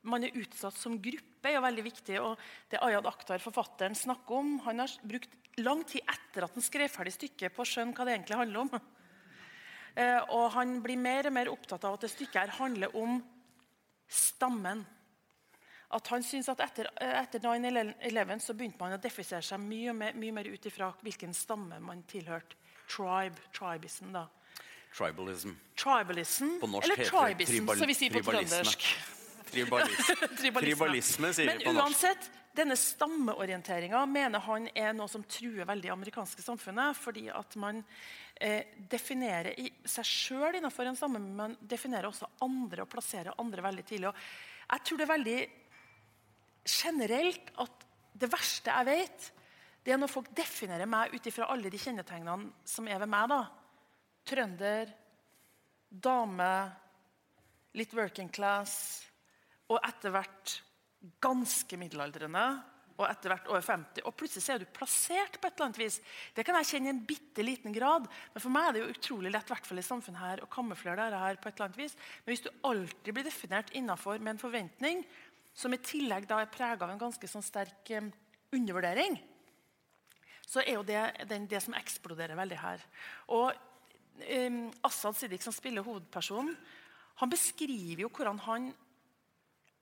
man 0.05 0.25
er 0.25 0.35
utsatt 0.39 0.77
som 0.77 0.97
gruppe 1.01 1.49
er 1.49 1.57
jo 1.57 1.63
veldig 1.65 1.85
viktig. 1.85 2.17
og 2.21 2.39
Det 2.71 2.81
Ayad 2.81 3.05
Akhtar, 3.09 3.43
forfatteren, 3.43 3.95
snakker 3.95 4.39
om 4.39 4.59
Han 4.65 4.83
har 4.83 4.91
brukt 5.03 5.35
lang 5.57 5.83
tid 5.87 6.01
etter 6.01 6.45
at 6.45 6.53
han 6.53 6.65
skrev 6.65 6.91
ferdig 6.91 7.15
stykket 7.15 7.55
på 7.55 7.63
å 7.63 7.69
skjønne 7.69 7.95
hva 7.95 8.05
det 8.05 8.17
egentlig 8.17 8.41
handler 8.41 8.65
om. 8.65 8.75
Eh, 9.95 10.21
og 10.35 10.49
Han 10.51 10.81
blir 10.83 10.99
mer 10.99 11.29
og 11.29 11.31
mer 11.31 11.47
opptatt 11.47 11.85
av 11.87 11.93
at 11.95 12.01
det 12.03 12.09
stykket 12.11 12.41
her 12.41 12.57
handler 12.57 12.91
om 12.99 13.21
stammen. 14.11 14.81
At 15.95 16.09
han 16.11 16.25
synes 16.25 16.49
at 16.51 16.59
Etter, 16.65 16.89
eh, 16.99 17.13
etter 17.21 17.39
9-11 17.39 18.41
så 18.43 18.55
begynte 18.57 18.81
man 18.81 18.97
å 18.97 18.99
defisere 18.99 19.39
seg 19.45 19.61
mye, 19.63 19.93
mer, 19.95 20.17
mye 20.19 20.35
mer 20.35 20.49
ut 20.51 20.67
ifra 20.67 20.89
hvilken 20.99 21.31
stamme 21.31 21.79
man 21.79 22.03
tilhørte. 22.11 22.59
Tribe, 22.91 23.39
tribism, 23.55 24.11
da. 24.11 24.27
Tribalism. 24.95 25.55
Tribalism, 25.75 26.59
På 26.59 26.67
norsk 26.67 26.85
Eller 26.85 27.09
tribism, 27.09 27.67
som 27.67 27.87
vi 27.87 27.93
sier 27.93 28.13
på 28.13 28.21
trøndersk. 28.23 28.85
Tribalisme. 30.39 30.59
Tribalisme, 30.59 31.31
sier 31.35 31.49
Men 31.49 31.61
vi 31.61 31.67
på 31.67 31.73
norsk. 31.75 31.85
uansett, 31.85 32.29
denne 32.55 32.77
stammeorienteringa 32.79 34.01
mener 34.07 34.43
han 34.45 34.69
er 34.71 34.93
noe 34.95 35.11
som 35.11 35.23
truer 35.27 35.67
veldig 35.67 35.89
det 35.89 35.93
amerikanske 35.93 36.43
samfunnet. 36.45 36.95
Fordi 36.99 37.27
at 37.33 37.57
man 37.59 37.81
eh, 38.39 38.71
definerer 38.91 39.55
seg 39.87 40.07
sjøl 40.07 40.59
innenfor 40.59 40.87
en 40.87 40.99
stamme, 40.99 41.19
men 41.19 41.35
man 41.39 41.57
definerer 41.59 42.09
også 42.09 42.29
andre 42.45 42.85
og 42.85 42.91
plasserer 42.91 43.35
andre 43.41 43.65
veldig 43.65 43.85
tidlig. 43.87 44.11
Og 44.11 44.75
jeg 44.75 44.85
tror 44.87 45.01
det 45.01 45.07
er 45.07 45.13
veldig 45.13 45.39
generelt 46.65 47.51
at 47.61 47.87
det 48.15 48.31
verste 48.31 48.71
jeg 48.71 48.87
vet, 48.87 49.31
det 49.85 49.93
er 49.93 49.99
når 50.01 50.09
folk 50.09 50.31
definerer 50.33 50.89
meg 50.89 51.13
ut 51.13 51.27
ifra 51.29 51.49
alle 51.53 51.69
de 51.69 51.77
kjennetegnene 51.77 52.65
som 52.65 52.87
er 52.89 53.01
ved 53.03 53.11
meg. 53.11 53.27
da. 53.29 53.41
Trønder, 54.25 54.93
dame, 55.91 56.53
litt 57.77 57.93
working 57.93 58.31
class 58.33 59.03
og 59.71 59.81
etter 59.81 60.13
hvert 60.13 60.59
ganske 61.21 61.77
middelaldrende. 61.79 62.45
og 62.95 63.09
etter 63.09 63.27
hvert 63.27 63.49
over 63.51 63.59
50, 63.59 64.05
og 64.07 64.13
plutselig 64.15 64.53
er 64.53 64.61
du 64.63 64.69
plassert 64.71 65.33
på 65.35 65.49
et 65.49 65.57
eller 65.57 65.65
annet 65.65 65.79
vis. 65.81 65.97
Det 66.31 66.45
kan 66.47 66.55
jeg 66.55 66.67
kjenne 66.69 66.87
i 66.87 66.91
en 66.93 67.01
bitte 67.03 67.43
liten 67.43 67.73
grad, 67.75 68.05
men 68.07 68.39
for 68.39 68.53
meg 68.55 68.69
er 68.69 68.71
det 68.71 68.83
jo 68.85 68.93
utrolig 68.93 69.33
lett 69.33 69.51
hvert 69.51 69.67
i 69.67 69.83
samfunnet 69.83 70.21
her, 70.21 70.43
å 70.45 70.47
kamuflere 70.47 71.09
dette 71.09 71.19
her 71.19 71.35
på 71.35 71.49
et 71.49 71.57
eller 71.57 71.65
annet 71.65 71.81
vis. 71.81 71.97
Men 72.23 72.31
hvis 72.31 72.45
du 72.45 72.47
alltid 72.69 73.17
blir 73.17 73.27
definert 73.27 73.73
innenfor 73.75 74.23
med 74.23 74.37
en 74.37 74.39
forventning, 74.39 75.03
som 75.51 75.75
i 75.75 75.81
tillegg 75.83 76.29
da 76.29 76.39
er 76.39 76.53
prega 76.53 76.87
av 76.87 76.93
en 76.93 77.01
ganske 77.03 77.27
sånn 77.27 77.43
sterk 77.43 77.91
um, 77.99 78.07
undervurdering, 78.55 79.19
så 80.47 80.63
er 80.63 80.77
jo 80.77 80.87
det 80.87 81.03
den, 81.27 81.49
det 81.51 81.59
som 81.67 81.75
eksploderer 81.75 82.39
veldig 82.39 82.61
her. 82.63 82.87
Og 83.35 83.51
um, 84.23 84.59
Assad 84.87 85.19
Siddiq, 85.19 85.43
som 85.43 85.55
spiller 85.55 85.83
hovedpersonen, 85.83 86.55
han 87.19 87.31
beskriver 87.31 88.05
jo 88.05 88.11
hvordan 88.11 88.39
han 88.47 88.71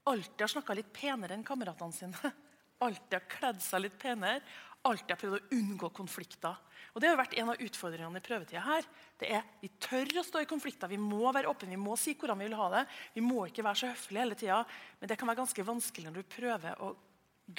alltid 0.03 0.41
har 0.41 0.51
snakka 0.51 0.75
litt 0.77 0.91
penere 0.93 1.35
enn 1.35 1.45
kameratene 1.47 1.95
sine. 1.95 2.33
Alltid 2.83 3.13
har 3.15 3.27
kledd 3.31 3.61
seg 3.63 3.85
litt 3.85 3.93
penere. 4.01 4.41
Alltid 4.83 5.13
har 5.13 5.19
prøvd 5.21 5.35
å 5.37 5.55
unngå 5.55 5.89
konflikter. 5.95 6.57
Og 6.91 6.99
Det 7.01 7.07
har 7.07 7.15
vært 7.15 7.35
en 7.39 7.51
av 7.53 7.61
utfordringene 7.63 8.19
i 8.19 8.25
prøvetida 8.25 8.63
her. 8.65 8.87
Det 9.19 9.29
er 9.37 9.45
Vi 9.61 9.69
tør 9.79 10.19
å 10.19 10.25
stå 10.27 10.41
i 10.43 10.49
konflikter. 10.49 10.91
Vi 10.91 10.99
må 10.99 11.31
være 11.31 11.47
åpne, 11.47 11.71
vi 11.71 11.79
må 11.79 11.95
si 11.97 12.17
hvordan 12.19 12.41
vi 12.41 12.49
vil 12.49 12.57
ha 12.59 12.67
det. 12.73 12.83
Vi 13.15 13.23
må 13.23 13.45
ikke 13.47 13.63
være 13.63 13.79
så 13.79 13.91
høflige 13.93 14.25
hele 14.25 14.39
tida. 14.39 14.59
Men 14.99 15.11
det 15.11 15.17
kan 15.19 15.31
være 15.31 15.39
ganske 15.39 15.67
vanskelig 15.69 16.09
når 16.09 16.19
du 16.19 16.33
prøver 16.35 16.83
å 16.83 16.91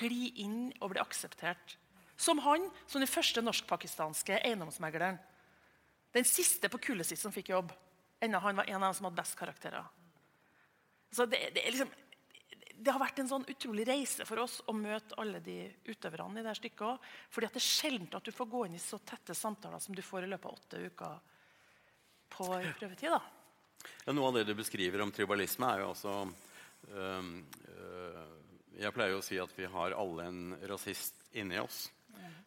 gli 0.02 0.28
inn 0.44 0.60
og 0.80 0.92
bli 0.92 1.00
akseptert. 1.00 1.78
Som 2.20 2.42
han, 2.44 2.68
som 2.86 3.00
den 3.00 3.10
første 3.10 3.42
norsk-pakistanske 3.42 4.42
eiendomsmegleren. 4.44 5.16
Den 6.14 6.28
siste 6.28 6.68
på 6.70 6.82
kullet 6.90 7.08
sitt 7.08 7.22
som 7.22 7.32
fikk 7.34 7.50
jobb. 7.56 7.72
Enda 8.22 8.38
han 8.44 8.60
var 8.60 8.68
en 8.68 8.82
av 8.82 8.90
dem 8.90 8.98
som 9.00 9.08
hadde 9.08 9.22
best 9.22 9.38
karakterer. 9.38 9.88
Så 11.14 11.26
det, 11.30 11.40
det, 11.54 11.64
liksom, 11.70 11.90
det, 12.76 12.90
har 12.90 13.00
vært 13.00 13.21
en 13.23 13.31
sånn 13.31 13.47
utrolig 13.50 13.87
reise 13.88 14.26
for 14.28 14.43
oss 14.45 14.59
å 14.69 14.75
møte 14.76 15.16
alle 15.21 15.40
de 15.45 15.59
utøverne 15.87 16.40
i 16.40 16.47
det 16.47 16.54
stykket. 16.59 17.09
fordi 17.31 17.50
det 17.52 17.61
er 17.61 17.66
sjelden 17.66 18.09
at 18.12 18.25
du 18.25 18.33
får 18.33 18.50
gå 18.50 18.64
inn 18.66 18.76
i 18.78 18.83
så 18.83 18.99
tette 18.99 19.35
samtaler 19.35 19.78
som 19.78 19.95
du 19.95 20.02
får 20.02 20.25
i 20.25 20.31
løpet 20.33 20.47
av 20.47 20.59
åtte 20.59 20.83
uker 20.87 21.19
på 22.35 22.49
prøvetid. 22.81 23.14
Ja, 24.04 24.12
noe 24.12 24.28
av 24.28 24.38
det 24.38 24.47
du 24.49 24.54
beskriver 24.59 25.04
om 25.04 25.12
tribalisme, 25.12 25.69
er 25.69 25.85
jo 25.85 25.90
altså 25.93 26.14
øh, 26.90 27.28
øh, 27.75 28.23
Jeg 28.81 28.95
pleier 28.95 29.14
jo 29.14 29.21
å 29.21 29.26
si 29.26 29.38
at 29.38 29.52
vi 29.54 29.69
har 29.71 29.95
alle 29.95 30.31
en 30.31 30.57
rasist 30.69 31.21
inni 31.33 31.61
oss. 31.61 31.90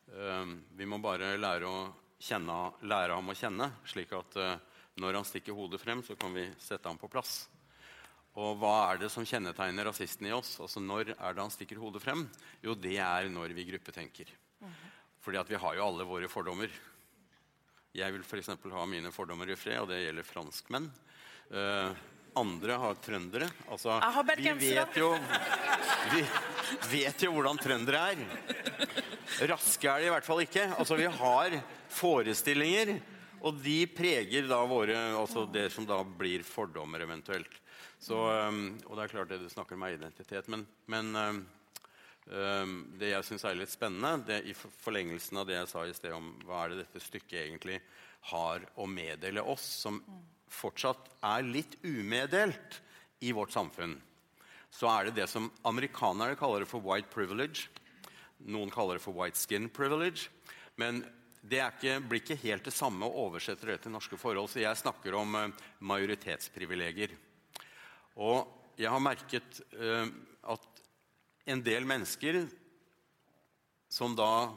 Mm. 0.07 0.51
vi 0.79 0.85
må 0.87 0.97
bare 1.03 1.35
lære, 1.37 1.69
kjenne, 2.23 2.55
lære 2.87 3.15
ham 3.15 3.29
å 3.29 3.35
kjenne, 3.35 3.67
slik 3.85 4.13
at 4.15 4.37
uh, 4.39 4.53
når 4.97 5.19
han 5.19 5.27
stikker 5.27 5.53
hodet 5.53 5.79
frem, 5.81 6.01
så 6.03 6.15
kan 6.15 6.33
vi 6.33 6.47
sette 6.59 6.89
ham 6.89 6.97
på 6.97 7.09
plass. 7.11 7.49
Og 8.37 8.59
hva 8.61 8.73
er 8.91 8.99
det 9.01 9.09
som 9.09 9.25
kjennetegner 9.25 9.87
rasisten 9.89 10.27
i 10.29 10.33
oss? 10.35 10.57
Altså 10.61 10.81
Når 10.83 11.15
er 11.15 11.33
det 11.33 11.41
han 11.41 11.53
stikker 11.53 11.79
hodet 11.81 12.03
frem? 12.03 12.27
Jo, 12.61 12.75
det 12.77 12.99
er 13.01 13.31
når 13.33 13.55
vi 13.57 13.65
gruppetenker. 13.71 14.29
Fordi 15.25 15.39
at 15.41 15.49
vi 15.49 15.57
har 15.59 15.77
jo 15.77 15.87
alle 15.87 16.05
våre 16.07 16.29
fordommer. 16.29 16.69
Jeg 17.97 18.13
vil 18.13 18.21
f.eks. 18.21 18.53
ha 18.53 18.85
mine 18.85 19.09
fordommer 19.11 19.49
i 19.49 19.57
fred, 19.57 19.81
og 19.81 19.89
det 19.89 20.03
gjelder 20.03 20.27
franskmenn. 20.27 20.85
Uh, 21.49 21.89
andre 22.37 22.77
har 22.77 23.01
trøndere. 23.01 23.49
Altså, 23.73 23.95
jeg 23.97 24.15
har 24.19 24.29
vi 24.37 24.53
vet 24.61 24.99
jo 25.01 25.09
Vi 26.91 27.01
vet 27.01 27.25
jo 27.25 27.33
hvordan 27.33 27.57
trøndere 27.57 28.03
er. 28.13 28.25
Raske 29.49 29.89
er 29.89 30.03
de 30.03 30.11
i 30.11 30.13
hvert 30.13 30.27
fall 30.27 30.45
ikke. 30.45 30.69
Altså, 30.77 30.99
vi 30.99 31.09
har 31.09 31.57
forestillinger 31.97 32.99
og 33.45 33.59
de 33.61 33.83
preger 33.93 34.47
da 34.49 34.59
våre, 34.67 34.97
altså 35.17 35.45
det 35.49 35.69
som 35.73 35.85
da 35.87 35.99
blir 36.01 36.45
fordommer 36.45 37.03
eventuelt. 37.05 37.59
Så, 37.99 38.17
og 38.17 38.91
det 38.93 39.03
er 39.03 39.11
klart 39.11 39.31
det 39.31 39.39
du 39.41 39.47
snakker 39.49 39.77
om 39.77 39.85
er 39.87 39.95
identitet. 39.97 40.47
Men, 40.53 40.67
men 40.85 41.09
det 42.99 43.09
jeg 43.09 43.25
syns 43.25 43.45
er 43.47 43.57
litt 43.57 43.71
spennende, 43.71 44.27
det, 44.27 44.41
i 44.45 44.53
forlengelsen 44.53 45.39
av 45.41 45.47
det 45.49 45.55
jeg 45.57 45.69
sa 45.71 45.85
i 45.87 45.95
sted 45.95 46.13
om 46.13 46.29
hva 46.45 46.63
er 46.63 46.73
det 46.73 46.83
dette 46.83 47.01
stykket 47.01 47.39
egentlig 47.45 47.79
har 48.31 48.65
å 48.75 48.87
meddele 48.89 49.41
oss, 49.41 49.65
som 49.85 50.01
fortsatt 50.51 51.09
er 51.25 51.47
litt 51.47 51.77
umedelt 51.83 52.81
i 53.23 53.33
vårt 53.35 53.55
samfunn, 53.55 53.95
så 54.69 54.89
er 54.91 55.07
det 55.07 55.21
det 55.21 55.27
som 55.31 55.49
amerikanere 55.67 56.37
kaller 56.39 56.63
det 56.63 56.69
for 56.69 56.83
white 56.83 57.09
privilege. 57.13 57.69
Noen 58.45 58.71
kaller 58.73 58.99
det 58.99 59.05
for 59.05 59.15
white 59.15 59.39
skin 59.39 59.69
privilege. 59.73 60.27
Men 60.77 61.01
det 61.41 61.61
ikke, 61.63 61.95
blir 62.03 62.21
ikke 62.21 62.39
helt 62.43 62.67
det 62.67 62.75
samme 62.75 63.07
å 63.07 63.23
oversette 63.25 63.69
det 63.69 63.79
til 63.85 63.95
norske 63.95 64.19
forhold. 64.19 64.51
Så 64.51 64.61
jeg 64.61 64.77
snakker 64.77 65.15
om 65.17 65.39
majoritetsprivilegier. 65.79 67.15
Og 68.17 68.47
jeg 68.77 68.89
har 68.89 69.01
merket 69.01 69.61
eh, 69.77 70.09
at 70.49 70.81
en 71.47 71.61
del 71.63 71.85
mennesker 71.87 72.41
som 73.89 74.15
da 74.17 74.49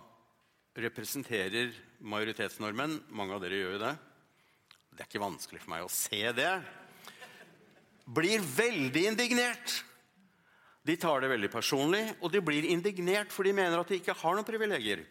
representerer 0.81 1.75
majoritetsnormen 2.01 2.97
Mange 3.13 3.37
av 3.37 3.43
dere 3.43 3.61
gjør 3.61 3.77
jo 3.77 3.83
det. 3.83 3.93
Det 4.91 5.05
er 5.05 5.09
ikke 5.11 5.23
vanskelig 5.23 5.61
for 5.63 5.73
meg 5.75 5.85
å 5.85 5.93
se 5.93 6.23
det. 6.37 6.51
Blir 8.11 8.43
veldig 8.43 9.05
indignert. 9.13 9.77
De 10.83 10.97
tar 10.97 11.21
det 11.23 11.31
veldig 11.31 11.51
personlig, 11.53 12.03
og 12.25 12.33
de 12.33 12.41
blir 12.43 12.67
indignert 12.73 13.33
for 13.33 13.47
de 13.47 13.53
mener 13.55 13.79
at 13.79 13.91
de 13.93 14.01
ikke 14.01 14.17
har 14.17 14.35
noen 14.35 14.49
privilegier. 14.49 15.05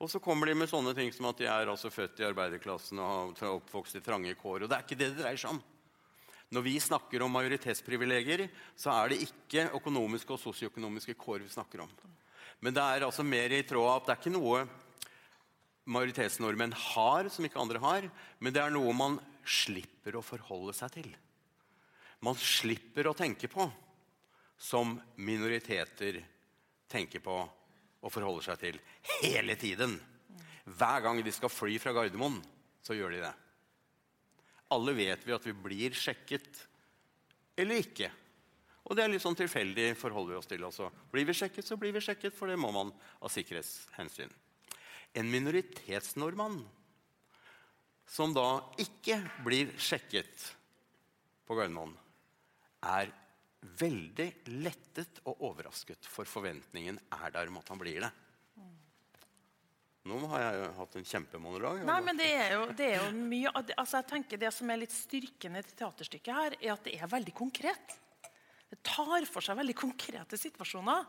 Og 0.00 0.10
så 0.10 0.18
kommer 0.20 0.48
de 0.48 0.56
med 0.58 0.70
sånne 0.70 0.94
ting 0.96 1.12
som 1.14 1.28
at 1.30 1.38
de 1.38 1.46
er 1.46 1.70
altså 1.70 1.92
født 1.92 2.20
i 2.20 2.26
arbeiderklassen 2.26 2.98
og 2.98 3.38
har 3.38 3.54
oppvokst 3.60 4.00
i 4.00 4.02
trange 4.04 4.34
kår. 4.40 4.64
Og 4.64 4.72
det 4.72 4.78
er 4.78 4.86
ikke 4.86 4.98
det 4.98 5.12
det 5.12 5.22
dreier 5.22 5.40
seg 5.40 5.54
om. 5.54 5.62
Når 6.54 6.62
vi 6.62 6.74
snakker 6.78 7.24
om 7.24 7.32
majoritetsprivilegier, 7.34 8.46
så 8.78 8.92
er 8.94 9.10
det 9.10 9.24
ikke 9.26 9.68
økonomiske 9.74 10.36
og 10.36 10.42
sosioøkonomiske 10.42 11.16
kår 11.18 11.42
vi 11.42 11.50
snakker 11.50 11.82
om. 11.82 11.90
Men 12.62 12.76
det 12.76 12.82
er 12.82 13.06
altså 13.06 13.24
mer 13.26 13.52
i 13.52 13.64
tråd 13.66 13.88
av 13.90 13.96
at 13.98 14.06
det 14.06 14.14
er 14.14 14.20
ikke 14.22 14.36
noe 14.36 14.60
majoritetsnordmenn 15.84 16.72
har 16.94 17.28
som 17.32 17.44
ikke 17.44 17.60
andre 17.60 17.82
har, 17.82 18.06
men 18.38 18.54
det 18.54 18.62
er 18.62 18.72
noe 18.72 18.94
man 18.96 19.18
slipper 19.44 20.16
å 20.16 20.24
forholde 20.24 20.72
seg 20.76 20.94
til. 20.94 21.10
Man 22.24 22.38
slipper 22.40 23.10
å 23.10 23.16
tenke 23.18 23.50
på 23.52 23.66
som 24.56 24.94
minoriteter 25.20 26.22
tenker 26.88 27.20
på 27.24 27.36
og 28.04 28.12
forholder 28.12 28.46
seg 28.46 28.60
til 28.62 28.80
hele 29.18 29.56
tiden. 29.60 29.98
Hver 30.64 31.02
gang 31.04 31.20
de 31.24 31.32
skal 31.34 31.52
fly 31.52 31.76
fra 31.82 31.92
Gardermoen, 31.96 32.38
så 32.84 32.96
gjør 32.96 33.16
de 33.16 33.24
det. 33.26 33.34
Alle 34.74 34.94
vet 34.96 35.24
vi 35.26 35.34
at 35.34 35.46
vi 35.46 35.54
blir 35.54 35.96
sjekket 35.96 36.60
eller 37.60 37.80
ikke. 37.84 38.10
Og 38.84 38.96
det 38.96 39.04
er 39.04 39.12
litt 39.14 39.24
sånn 39.24 39.38
tilfeldig 39.38 39.94
forholder 39.96 40.34
vi 40.34 40.38
oss 40.40 40.50
til. 40.50 40.64
Altså, 40.66 40.90
blir 41.12 41.24
vi 41.28 41.36
sjekket, 41.36 41.64
så 41.64 41.78
blir 41.80 41.94
vi 41.94 42.02
sjekket, 42.04 42.34
for 42.36 42.50
det 42.50 42.58
må 42.60 42.72
man 42.74 42.90
av 43.24 43.32
sikkerhetshensyn. 43.32 44.32
En 45.16 45.30
minoritetsnordmann 45.30 46.58
som 48.10 48.34
da 48.36 48.60
ikke 48.82 49.16
blir 49.46 49.70
sjekket 49.80 50.50
på 51.48 51.56
Gardermoen, 51.56 51.94
er 52.84 53.08
veldig 53.80 54.26
lettet 54.60 55.22
og 55.24 55.40
overrasket, 55.48 56.04
for 56.04 56.28
forventningen 56.28 56.98
er 57.16 57.32
der 57.32 57.48
om 57.48 57.62
at 57.62 57.70
han 57.72 57.80
blir 57.80 58.04
det. 58.04 58.10
Nå 60.04 60.18
har 60.34 60.42
jeg 60.42 60.72
hatt 60.76 60.96
en 60.98 61.06
kjempemonolog. 61.08 61.78
Nei, 61.88 62.00
men 62.04 62.18
det 62.18 62.26
er, 62.28 62.50
jo, 62.52 62.64
det 62.76 62.88
er 62.90 62.98
jo, 63.00 63.12
mye 63.16 63.52
altså 63.56 64.02
jeg 64.02 64.08
tenker 64.10 64.40
Det 64.42 64.50
som 64.52 64.68
er 64.68 64.82
litt 64.82 64.92
styrkende 64.92 65.62
i 65.62 65.76
teaterstykket, 65.78 66.34
her, 66.36 66.56
er 66.60 66.74
at 66.74 66.84
det 66.84 66.98
er 66.98 67.08
veldig 67.08 67.32
konkret. 67.36 67.94
Det 68.68 68.82
tar 68.84 69.24
for 69.30 69.44
seg 69.44 69.56
veldig 69.56 69.76
konkrete 69.78 70.36
situasjoner. 70.40 71.08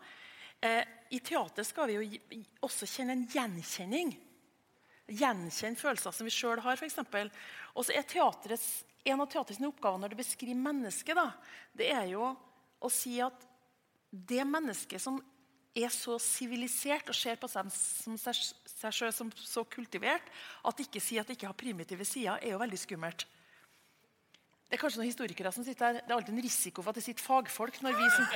Eh, 0.63 0.81
I 1.11 1.19
teater 1.19 1.67
skal 1.67 1.91
vi 1.91 1.97
jo 1.99 2.39
også 2.63 2.87
kjenne 2.87 3.17
en 3.17 3.27
gjenkjenning. 3.27 4.15
Gjenkjenne 5.11 5.79
følelser 5.79 6.15
som 6.15 6.29
vi 6.29 6.33
sjøl 6.33 6.63
har, 6.63 6.79
f.eks. 6.79 7.01
Og 7.75 7.83
så 7.83 7.97
er 7.99 8.07
teaterets 8.07 8.69
en 9.05 9.21
av 9.21 9.29
teaterets 9.29 9.61
oppgaver 9.67 10.01
når 10.01 10.13
det 10.13 10.23
beskriver 10.23 10.57
mennesket, 10.57 11.19
da, 11.19 11.27
det 11.77 11.91
er 11.93 12.07
jo 12.09 12.31
å 12.79 12.89
si 12.89 13.19
at 13.21 13.43
det 14.09 14.45
mennesket 14.47 15.01
som 15.03 15.19
er 15.75 15.91
så 15.91 16.17
sivilisert 16.21 17.09
og 17.11 17.17
ser 17.17 17.39
på 17.39 17.49
seg 17.51 17.71
som 17.75 18.17
seg, 18.19 18.37
seg 18.69 18.93
selv 18.95 19.15
som 19.15 19.31
så 19.35 19.65
kultivert 19.67 20.27
at 20.63 20.83
ikke 20.83 21.01
sier 21.03 21.23
at 21.23 21.31
de 21.31 21.35
ikke 21.35 21.49
har 21.49 21.57
primitive 21.57 22.07
sider, 22.07 22.39
er 22.39 22.55
jo 22.55 22.61
veldig 22.61 22.79
skummelt. 22.79 23.25
Det 24.65 24.79
er 24.79 24.81
kanskje 24.81 24.97
noen 24.97 25.11
historikere 25.11 25.51
som 25.53 25.65
sitter 25.65 25.85
her. 25.85 25.97
Det 26.01 26.09
er 26.09 26.15
alltid 26.15 26.33
en 26.33 26.41
risiko 26.41 26.81
for 26.81 26.91
at 26.91 26.97
det 26.97 27.03
sitter 27.05 27.21
fagfolk. 27.21 27.75
når 27.85 27.99
Vi 27.99 28.07
som, 28.15 28.31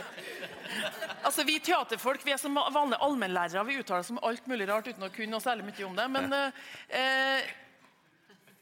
altså 1.27 1.43
vi 1.47 1.57
teaterfolk 1.63 2.21
vi 2.27 2.35
er 2.35 2.41
som 2.41 2.53
vanlige 2.55 3.01
allmennlærere. 3.01 3.65
Vi 3.65 3.79
uttaler 3.81 4.05
oss 4.05 4.13
om 4.13 4.21
alt 4.21 4.45
mulig 4.47 4.67
rart 4.69 4.91
uten 4.91 5.07
å 5.07 5.09
kunne 5.15 5.33
noe 5.33 5.43
særlig 5.43 5.65
mye 5.71 5.87
om 5.87 5.97
det. 5.97 6.05
Men 6.13 6.37
eh, 6.37 7.49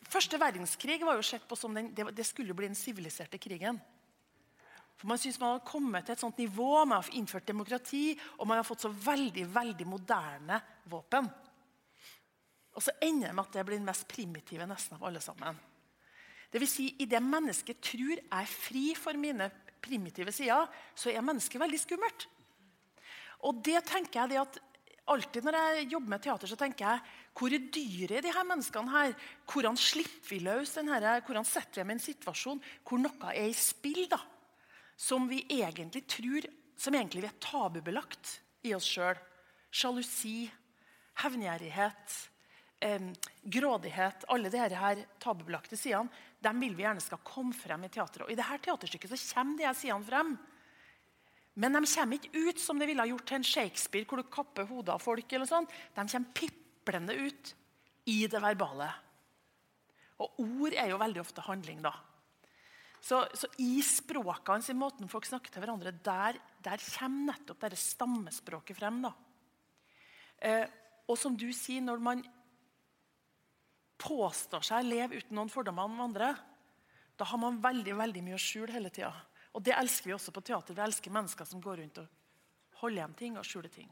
Første 0.07 0.39
verdenskrig 0.39 1.01
var 1.03 1.17
jo 1.19 1.25
sett 1.25 1.43
på 1.47 1.57
som 1.59 1.73
den, 1.75 1.89
det, 1.95 2.05
det 2.15 2.23
skulle 2.23 2.55
bli 2.55 2.69
den 2.69 2.79
siviliserte 2.79 3.39
krigen. 3.43 3.81
For 4.97 5.07
Man 5.07 5.19
syns 5.21 5.39
man 5.39 5.57
har 5.57 5.65
kommet 5.65 6.07
til 6.07 6.15
et 6.15 6.21
sånt 6.23 6.39
nivå, 6.41 6.85
man 6.85 6.97
har 6.97 7.13
innført 7.13 7.45
demokrati, 7.45 8.17
og 8.37 8.47
man 8.49 8.57
har 8.57 8.65
fått 8.65 8.87
så 8.87 8.89
veldig 8.89 9.45
veldig 9.53 9.85
moderne 9.85 10.57
våpen. 10.89 11.29
Og 12.77 12.83
så 12.83 12.93
ender 13.01 13.29
det 13.29 13.35
med 13.37 13.45
at 13.45 13.57
det 13.57 13.65
blir 13.65 13.77
den 13.77 13.89
mest 13.89 14.07
primitive 14.09 14.65
nesten 14.69 14.97
av 14.97 15.05
alle 15.09 15.21
sammen. 15.21 15.57
Det 16.49 16.61
vil 16.61 16.69
si, 16.69 16.87
I 17.03 17.05
det 17.09 17.21
mennesket 17.21 17.81
tror 17.83 18.15
jeg 18.15 18.23
er 18.23 18.49
fri 18.49 18.85
for 18.97 19.17
mine 19.19 19.49
primitive 19.83 20.33
sider, 20.33 20.69
så 20.95 21.11
er 21.11 21.25
mennesket 21.25 21.61
veldig 21.61 21.79
skummelt. 21.81 22.27
Og 23.45 23.61
det 23.65 23.83
tenker 23.85 24.23
jeg 24.23 24.33
det 24.33 24.41
at 24.41 24.59
alltid 25.07 25.45
når 25.45 25.57
jeg 25.57 25.89
jobber 25.91 26.13
med 26.13 26.23
teater, 26.23 26.49
så 26.49 26.57
tenker 26.59 26.87
jeg 26.87 27.03
hvor 27.37 27.53
er 27.53 27.67
dyret 27.69 28.17
i 28.17 28.23
de 28.25 28.33
her 28.33 28.47
menneskene 28.49 28.93
her? 28.93 29.13
Hvordan 29.45 29.77
slipper 29.77 30.31
vi 30.31 30.39
løs 30.41 30.73
den 30.73 30.89
her, 30.89 31.05
hvordan 31.21 31.45
setter 31.45 31.79
vi 31.79 31.83
dem 31.83 31.93
i 31.93 31.97
en 31.97 32.03
situasjon 32.07 32.63
hvor 32.87 33.01
noe 33.03 33.33
er 33.33 33.51
i 33.51 33.53
spill? 33.57 34.07
da? 34.09 34.19
Som 34.97 35.27
vi 35.29 35.43
egentlig 35.49 36.07
tror, 36.09 36.47
som 36.77 36.95
egentlig 36.97 37.23
vi 37.23 37.29
er 37.29 37.41
tabubelagt 37.43 38.39
i 38.65 38.73
oss 38.75 38.87
sjøl. 38.89 39.19
Sjalusi, 39.69 40.47
hevngjerrighet, 41.21 42.15
eh, 42.81 43.11
grådighet. 43.43 44.25
Alle 44.33 44.49
disse 44.49 44.81
her 44.81 45.05
tabubelagte 45.21 45.77
sidene 45.77 46.09
dem 46.43 46.59
vil 46.61 46.75
vi 46.77 46.85
gjerne 46.85 47.01
skal 47.01 47.23
komme 47.25 47.55
frem 47.55 47.85
i 47.87 47.89
teatret. 47.89 48.25
Og 48.25 48.31
I 48.31 48.37
dette 48.37 48.59
teaterstykket 48.67 49.13
så 49.13 49.19
kommer 49.33 49.57
de 49.57 49.73
sidene 49.77 50.05
frem. 50.05 50.37
Men 51.57 51.73
de 51.73 51.81
kommer 51.89 52.19
ikke 52.19 52.43
ut 52.49 52.59
som 52.61 52.77
det 52.77 52.87
ville 52.89 53.01
ha 53.01 53.09
gjort 53.09 53.25
til 53.25 53.39
en 53.39 53.47
Shakespeare, 53.47 54.05
hvor 54.05 54.21
du 54.21 54.29
kapper 54.29 54.67
hodet 54.69 54.93
av 54.93 55.01
folk. 55.01 55.33
eller 55.33 55.49
sånn. 55.49 55.67
De 55.95 56.05
kommer 56.05 56.33
piplende 56.33 57.15
ut 57.17 57.53
i 58.05 58.27
det 58.27 58.41
verbale. 58.41 58.91
Og 60.21 60.39
ord 60.39 60.73
er 60.73 60.89
jo 60.91 61.01
veldig 61.01 61.21
ofte 61.21 61.41
handling, 61.45 61.81
da. 61.81 61.93
Så, 63.01 63.21
så 63.37 63.47
i 63.61 63.77
språkene 63.85 64.65
sin 64.65 64.79
måten 64.79 65.09
folk 65.11 65.27
snakker 65.27 65.53
til 65.53 65.63
hverandre, 65.63 65.93
der, 66.03 66.39
der 66.65 66.81
kommer 66.81 67.33
nettopp 67.33 67.61
dette 67.61 67.79
stammespråket 67.79 68.79
frem. 68.79 68.99
da. 69.05 69.13
Eh, 70.43 70.65
og 71.07 71.17
som 71.19 71.37
du 71.37 71.47
sier, 71.55 71.83
når 71.85 72.03
man 72.03 72.23
påstår 73.97 74.65
seg 74.65 74.83
å 74.83 74.87
leve 74.87 75.21
uten 75.21 75.37
noen 75.37 75.51
fordommer 75.51 75.87
om 75.87 76.01
andre, 76.09 76.33
da 77.17 77.25
har 77.25 77.41
man 77.41 77.61
veldig 77.61 77.95
veldig 77.97 78.23
mye 78.25 78.37
å 78.37 78.41
skjule 78.41 78.75
hele 78.75 78.91
tida. 78.93 79.13
Og 79.57 79.63
det 79.65 79.73
elsker 79.73 80.11
vi 80.11 80.17
også 80.17 80.33
på 80.35 80.43
teater. 80.45 80.75
Vi 80.77 80.83
elsker 80.85 81.13
mennesker 81.13 81.47
som 81.49 81.61
går 81.63 81.79
rundt 81.81 82.01
og 82.03 82.81
holder 82.83 82.99
igjen 82.99 83.15
ting 83.17 83.39
og 83.39 83.47
skjuler 83.47 83.73
ting. 83.73 83.87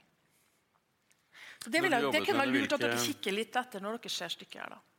Så 1.63 1.71
Det, 1.71 1.81
vil, 1.81 1.95
det 2.11 2.21
kunne 2.21 2.43
være 2.43 2.53
lurt 2.53 2.75
at 2.75 2.83
dere 2.83 2.99
kikker 3.01 3.33
litt 3.33 3.55
etter 3.57 3.81
når 3.81 3.97
dere 3.97 4.13
ser 4.13 4.33
stykket 4.33 4.61
her. 4.61 4.75
da. 4.75 4.94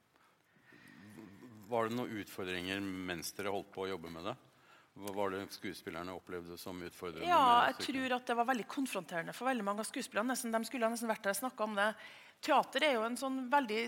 Var 1.66 1.88
det 1.88 1.96
noen 1.98 2.18
utfordringer 2.22 2.80
mens 2.80 3.32
dere 3.36 3.52
holdt 3.54 3.72
på 3.74 3.86
å 3.86 3.88
jobbe 3.90 4.12
med 4.12 4.28
det? 4.28 4.36
Hva 4.96 5.12
var 5.12 5.34
det 5.34 5.42
skuespillerne 5.52 6.14
opplevde 6.16 6.56
som 6.56 6.78
utfordrende? 6.80 7.28
Ja, 7.28 7.66
jeg 7.68 7.76
tror 7.84 8.14
at 8.16 8.30
Det 8.30 8.36
var 8.38 8.48
veldig 8.48 8.66
konfronterende 8.70 9.34
for 9.36 9.50
veldig 9.50 9.64
mange 9.66 9.84
av 9.84 9.88
skuespillerne. 9.88 10.32
Nesten, 10.32 10.54
de 10.54 10.62
skulle 10.64 10.88
nesten 10.88 11.10
vært 11.10 11.26
der 11.26 11.34
og 11.34 11.40
snakka 11.42 11.66
om 11.66 11.74
det. 11.76 11.90
Teater 12.46 12.86
er 12.86 12.94
jo 12.96 13.04
en 13.04 13.18
sånn 13.20 13.42
veldig 13.52 13.82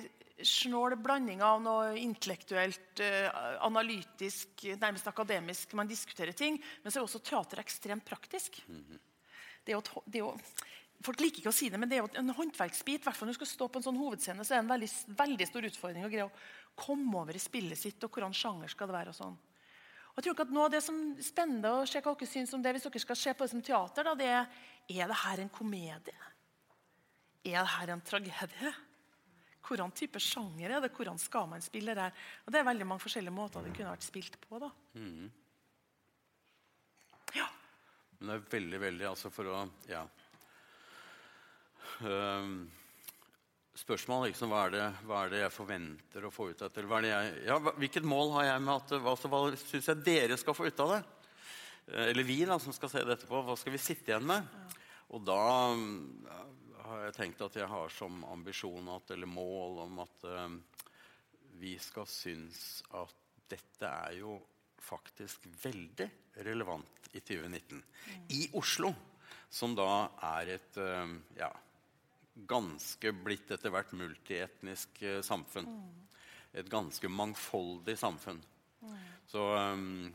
snål 0.44 0.98
blanding 1.02 1.40
av 1.42 1.62
noe 1.64 1.94
intellektuelt, 1.98 3.00
uh, 3.00 3.56
analytisk, 3.66 4.66
nærmest 4.78 5.08
akademisk. 5.10 5.72
Man 5.78 5.88
diskuterer 5.88 6.36
ting. 6.36 6.60
Men 6.82 6.92
så 6.92 7.00
er 7.00 7.08
også 7.08 7.22
teater 7.24 7.62
ekstremt 7.64 8.04
praktisk. 8.04 8.60
Mm 8.68 8.84
-hmm. 8.84 9.00
det, 9.64 9.72
jo, 9.72 9.82
det 10.04 10.18
er 10.18 10.24
jo, 10.26 10.36
folk 11.04 11.20
liker 11.22 11.42
ikke 11.42 11.52
å 11.52 11.56
si 11.56 11.68
det, 11.70 11.78
men 11.80 11.90
det 11.90 11.98
er 11.98 12.04
jo 12.04 12.10
en 12.20 12.34
håndverksbit. 12.34 13.04
hvert 13.04 13.20
Når 13.20 13.34
du 13.34 13.38
skal 13.38 13.50
stå 13.52 13.68
på 13.68 13.80
en 13.80 13.86
sånn 13.86 14.00
hovedscene, 14.00 14.44
så 14.44 14.54
er 14.54 14.58
det 14.58 14.64
en 14.64 14.72
veldig, 14.72 14.88
veldig 15.18 15.46
stor 15.50 15.68
utfordring 15.68 16.06
å 16.06 16.10
greie 16.12 16.26
å 16.26 16.32
komme 16.78 17.20
over 17.20 17.36
i 17.36 17.42
spillet 17.42 17.78
sitt. 17.78 18.02
og 18.04 18.10
hvordan 18.10 18.34
sjanger 18.34 18.68
skal 18.68 18.90
det 18.90 18.98
være 18.98 19.14
og 19.14 19.18
sånn. 19.18 19.38
Og 20.08 20.18
jeg 20.18 20.24
tror 20.24 20.34
ikke 20.34 20.48
at 20.48 20.54
Noe 20.56 20.64
av 20.66 20.72
det 20.74 20.82
som 20.82 20.96
er 21.12 21.22
spennende 21.22 21.70
å 21.70 21.86
se 21.86 22.00
hva 22.02 22.14
dere 22.14 22.26
syns 22.26 22.54
om 22.56 22.62
det, 22.62 22.72
hvis 22.74 22.88
dere 22.88 23.04
skal 23.04 23.16
se 23.16 23.34
på 23.34 23.44
det 23.44 23.50
som 23.52 23.62
teater, 23.62 24.04
da, 24.04 24.14
det 24.18 24.26
er 24.26 24.46
er 24.88 25.06
det 25.06 25.18
her 25.22 25.40
en 25.42 25.50
komedie. 25.52 26.28
Er 27.44 27.60
det 27.62 27.72
her 27.76 27.90
en 27.92 28.00
tragedie? 28.00 28.72
Hvordan 29.68 29.92
type 29.92 30.20
sjanger 30.22 30.72
er 30.72 30.80
det? 30.80 30.90
Hvordan 30.96 31.18
skal 31.20 31.46
man 31.46 31.60
spille 31.62 31.94
det? 31.94 32.08
her? 32.08 32.12
Og 32.46 32.52
Det 32.52 32.60
er 32.60 32.64
veldig 32.64 32.86
mange 32.88 33.04
forskjellige 33.04 33.36
måter 33.36 33.62
det 33.62 33.74
kunne 33.76 33.92
vært 33.92 34.06
spilt 34.06 34.40
på. 34.40 34.58
da. 34.58 34.70
Mm. 34.94 35.28
Ja. 37.36 37.46
Men 38.18 38.30
det 38.32 38.34
er 38.38 38.50
veldig, 38.56 38.80
veldig 38.80 39.06
altså 39.12 39.30
For 39.30 39.44
å 39.44 39.70
Ja. 39.86 40.06
Um, 42.04 42.68
spørsmål 43.78 44.28
liksom, 44.28 44.50
hva 44.50 44.64
er, 44.66 44.74
det, 44.74 44.86
hva 45.06 45.22
er 45.22 45.32
det 45.32 45.42
jeg 45.44 45.54
forventer 45.54 46.26
å 46.26 46.32
få 46.34 46.50
ut 46.50 46.64
av 46.66 46.74
det? 46.74 47.12
Ja, 47.46 47.58
hvilket 47.78 48.06
mål 48.08 48.34
har 48.38 48.48
jeg 48.50 48.64
med 48.64 48.74
at 48.74 48.94
hva, 49.04 49.14
hva 49.14 49.42
syns 49.60 49.90
jeg 49.92 50.04
dere 50.06 50.38
skal 50.40 50.56
få 50.56 50.66
ut 50.66 50.82
av 50.84 50.94
det? 50.96 51.02
Eh, 51.92 52.08
eller 52.10 52.26
vi 52.26 52.40
da, 52.48 52.58
som 52.58 52.74
skal 52.76 52.92
se 52.92 53.04
det 53.04 53.18
etterpå. 53.18 53.42
Hva 53.46 53.56
skal 53.58 53.74
vi 53.74 53.82
sitte 53.82 54.12
igjen 54.12 54.26
med? 54.28 54.48
Og 55.14 55.22
da 55.24 55.40
har 56.88 57.04
jeg 57.06 57.16
tenkt 57.16 57.44
at 57.44 57.56
jeg 57.56 57.68
har 57.70 57.92
som 57.92 58.20
ambisjon 58.32 58.90
at, 58.92 59.12
eller 59.14 59.30
mål 59.30 59.82
om 59.86 60.02
at 60.04 60.26
uh, 60.28 60.48
vi 61.60 61.74
skal 61.80 62.08
synes 62.08 62.82
at 62.96 63.14
dette 63.48 63.88
er 63.88 64.18
jo 64.20 64.36
faktisk 64.84 65.48
veldig 65.62 66.08
relevant 66.44 67.08
i 67.12 67.20
2019. 67.20 67.80
Mm. 67.80 68.26
I 68.36 68.42
Oslo, 68.60 68.92
som 69.48 69.76
da 69.76 69.88
er 70.34 70.54
et 70.58 70.80
uh, 70.80 71.16
ja, 71.36 71.50
ganske 72.46 73.12
blitt 73.24 73.50
etter 73.54 73.72
hvert 73.74 73.92
multietnisk 73.96 75.02
uh, 75.02 75.20
samfunn. 75.24 75.68
Et 76.56 76.68
ganske 76.70 77.10
mangfoldig 77.10 77.96
samfunn. 77.98 78.40
Så 79.28 79.42
um, 79.42 80.06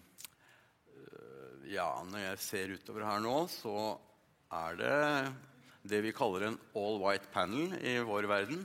ja, 1.70 1.88
når 2.10 2.24
jeg 2.24 2.42
ser 2.42 2.74
utover 2.74 3.06
her 3.06 3.22
nå, 3.24 3.36
så 3.52 3.94
er 4.54 4.80
det 4.80 4.96
det 5.94 6.00
vi 6.06 6.14
kaller 6.16 6.48
en 6.48 6.60
all 6.80 7.00
white 7.04 7.30
panel 7.34 7.76
i 7.84 7.98
vår 8.06 8.28
verden. 8.32 8.64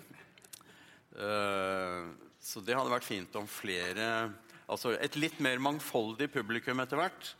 Uh, 1.18 2.14
så 2.38 2.62
det 2.64 2.76
hadde 2.78 2.94
vært 2.94 3.08
fint 3.08 3.40
om 3.40 3.48
flere 3.50 4.28
Altså 4.68 4.90
et 5.00 5.14
litt 5.16 5.38
mer 5.40 5.56
mangfoldig 5.64 6.26
publikum 6.28 6.82
etter 6.82 7.00
hvert. 7.00 7.30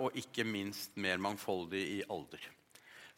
Og 0.00 0.14
ikke 0.16 0.46
minst 0.48 0.94
mer 0.96 1.20
mangfoldig 1.20 1.82
i 1.98 1.98
alder. 2.08 2.46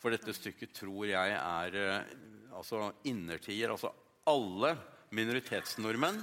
For 0.04 0.12
dette 0.12 0.34
stykket 0.36 0.74
tror 0.76 1.06
jeg 1.08 1.36
er 1.40 1.76
uh, 1.80 2.56
altså 2.58 2.90
innertier. 3.08 3.72
Altså 3.72 3.88
alle 4.28 4.74
minoritetsnordmenn 5.16 6.18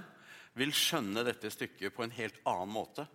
vil 0.60 0.74
skjønne 0.76 1.24
dette 1.26 1.50
stykket 1.50 1.96
på 1.96 2.06
en 2.06 2.14
helt 2.14 2.38
annen 2.46 2.76
måte. 2.76 3.08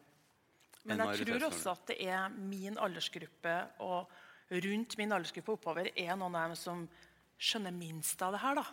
Men 0.90 1.04
jeg 1.04 1.26
tror 1.28 1.48
også 1.52 1.74
at 1.76 1.92
det 1.92 1.96
er 2.10 2.34
min 2.34 2.78
aldersgruppe 2.82 3.54
og 3.86 4.10
rundt 4.66 4.96
min 4.98 5.14
aldersgruppe 5.14 5.54
oppover 5.54 5.90
er 5.92 6.14
noen 6.18 6.34
av 6.38 6.48
dem 6.50 6.58
som 6.58 6.82
skjønner 7.38 7.74
minst 7.74 8.22
av 8.26 8.34
det 8.34 8.42
her. 8.42 8.58
da. 8.58 8.64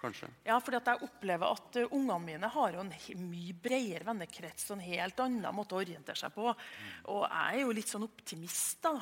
Kanskje. 0.00 0.30
Ja, 0.46 0.56
fordi 0.62 0.78
at 0.78 0.88
jeg 0.88 1.08
opplever 1.08 1.50
at 1.50 1.80
uh, 1.82 1.96
Ungene 1.96 2.20
mine 2.24 2.52
har 2.54 2.76
jo 2.76 2.84
en 2.84 2.92
mye 3.26 3.56
bredere 3.58 4.06
vennekrets 4.06 4.70
og 4.70 4.78
en 4.78 4.86
helt 4.86 5.18
annen 5.26 5.56
måte 5.56 5.74
å 5.76 5.82
orientere 5.82 6.22
seg 6.22 6.32
på. 6.38 6.46
Mm. 6.46 6.94
Og 7.16 7.26
jeg 7.26 7.58
er 7.58 7.60
jo 7.64 7.74
litt 7.76 7.90
sånn 7.90 8.06
optimist 8.06 8.80
da, 8.86 8.94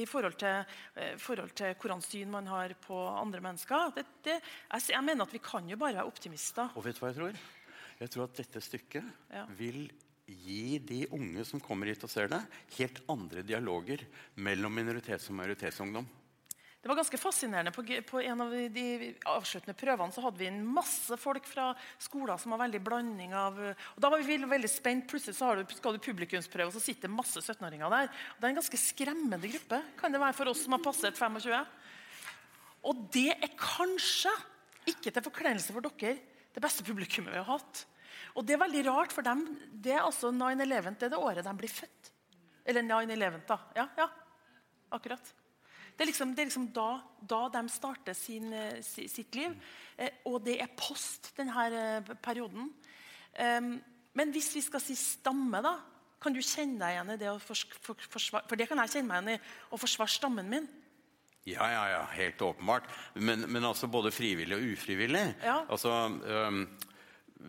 i 0.00 0.08
forhold 0.08 0.38
til, 0.40 0.64
uh, 0.96 1.14
forhold 1.20 1.54
til 1.58 1.74
hvordan 1.78 2.02
syn 2.04 2.32
man 2.32 2.50
har 2.50 2.74
på 2.82 2.98
andre 3.12 3.42
mennesker. 3.44 3.94
Det, 3.96 4.06
det, 4.24 4.36
jeg, 4.40 4.90
jeg, 4.94 5.04
mener 5.04 5.26
at 5.26 5.34
vi 5.34 5.42
kan 5.42 5.70
jo 5.70 5.78
bare 5.80 5.98
være 6.00 6.10
optimister. 6.10 6.74
Og 6.74 6.86
vet 6.86 6.98
du 6.98 7.04
hva 7.04 7.12
jeg 7.12 7.20
tror? 7.20 7.40
Jeg 7.98 8.14
tror 8.14 8.28
at 8.28 8.38
dette 8.38 8.62
stykket 8.62 9.34
ja. 9.34 9.46
vil 9.58 9.88
gi 10.28 10.78
de 10.84 11.00
unge 11.16 11.44
som 11.48 11.60
kommer 11.62 11.88
hit 11.88 12.04
og 12.04 12.12
ser 12.12 12.28
det, 12.30 12.40
helt 12.76 13.00
andre 13.10 13.42
dialoger 13.42 14.04
mellom 14.36 14.76
minoritets- 14.76 15.30
og 15.32 15.38
majoritetsungdom. 15.40 16.06
Det 16.78 16.86
var 16.86 16.94
ganske 17.00 17.18
fascinerende. 17.18 17.72
På, 18.06 18.20
en 18.22 18.40
av 18.44 18.52
de 18.70 18.84
avsluttende 19.26 19.74
prøvene 19.74 20.14
så 20.14 20.22
hadde 20.22 20.38
vi 20.38 20.46
inn 20.46 20.60
masse 20.62 21.16
folk 21.18 21.46
fra 21.50 21.72
skoler 21.98 22.38
som 22.38 22.54
var 22.54 22.62
veldig 22.62 22.80
blanding 22.86 23.34
av 23.34 23.58
og 23.58 23.98
Da 23.98 24.10
var 24.12 24.22
vi 24.22 24.36
veldig 24.38 24.70
spent. 24.70 25.08
Plutselig 25.10 25.34
så 25.40 25.50
du, 25.58 25.64
skal 25.74 25.96
du 25.96 26.04
publikumsprøve, 26.04 26.70
og 26.70 26.76
så 26.76 26.84
sitter 26.84 27.10
masse 27.10 27.42
17-åringer 27.42 27.90
der. 27.90 28.12
Og 28.12 28.38
det 28.38 28.46
er 28.46 28.54
en 28.54 28.60
ganske 28.60 28.80
skremmende 28.80 29.50
gruppe 29.50 29.82
kan 29.98 30.14
det 30.14 30.22
være 30.22 30.36
for 30.38 30.52
oss 30.52 30.62
som 30.64 30.76
har 30.76 30.84
passert 30.84 31.18
25. 31.18 31.66
Og 32.86 33.02
det 33.14 33.32
er 33.34 33.58
kanskje, 33.58 34.32
ikke 34.88 35.10
til 35.10 35.26
forkleinelse 35.26 35.74
for 35.74 35.84
dere, 35.90 36.14
det 36.54 36.62
beste 36.62 36.86
publikummet 36.86 37.34
vi 37.34 37.42
har 37.42 37.50
hatt. 37.58 37.82
Og 38.38 38.46
det 38.46 38.54
er 38.54 38.62
veldig 38.62 38.84
rart, 38.86 39.12
for 39.14 39.26
dem, 39.26 39.42
det 39.74 39.96
er 39.96 40.06
altså 40.06 40.30
9-11 40.30 40.94
det 40.94 41.08
er 41.08 41.12
det 41.12 41.18
året 41.18 41.46
de 41.46 41.58
blir 41.58 41.74
født. 41.74 42.12
Eller 42.68 42.86
9-11, 42.86 43.42
da. 43.48 43.58
Ja, 43.76 43.88
ja, 43.98 44.08
akkurat. 44.94 45.34
Det 45.98 46.04
er 46.04 46.12
liksom, 46.12 46.30
det 46.30 46.44
er 46.44 46.46
liksom 46.46 46.68
da, 46.70 46.90
da, 47.26 47.40
de 47.50 47.60
starter 47.74 48.14
sin, 48.14 48.52
eh, 48.54 48.78
sitt 48.86 49.34
liv. 49.34 49.56
Eh, 49.98 50.20
og 50.30 50.44
det 50.46 50.60
er 50.62 50.70
post 50.78 51.32
denne 51.34 51.64
eh, 51.74 52.12
perioden. 52.22 52.68
Um, 53.34 53.72
men 54.14 54.30
hvis 54.30 54.52
vi 54.54 54.62
skal 54.62 54.82
si 54.82 54.94
stamme, 54.94 55.58
da, 55.62 55.74
kan 56.22 56.34
du 56.34 56.38
kjenne 56.38 56.78
deg 56.78 56.94
igjen 56.94 57.10
i 57.14 57.18
det 57.18 57.28
å 57.30 57.38
forsvare 57.42 58.46
For 58.46 58.58
det 58.58 58.66
kan 58.70 58.78
jeg 58.82 58.94
kjenne 58.94 59.10
meg 59.10 59.26
igjen 59.26 59.34
i 59.34 59.74
å 59.74 59.78
forsvare 59.78 60.14
stammen 60.14 60.48
min. 60.50 60.70
Ja, 61.48 61.66
ja, 61.66 61.82
ja, 61.90 62.00
helt 62.14 62.46
åpenbart. 62.46 62.86
Men, 63.18 63.48
men 63.50 63.66
altså 63.66 63.90
både 63.90 64.14
frivillig 64.14 64.54
og 64.54 64.70
ufrivillig. 64.76 65.24
Ja. 65.42 65.64
Altså, 65.66 65.96
um, 66.14 66.62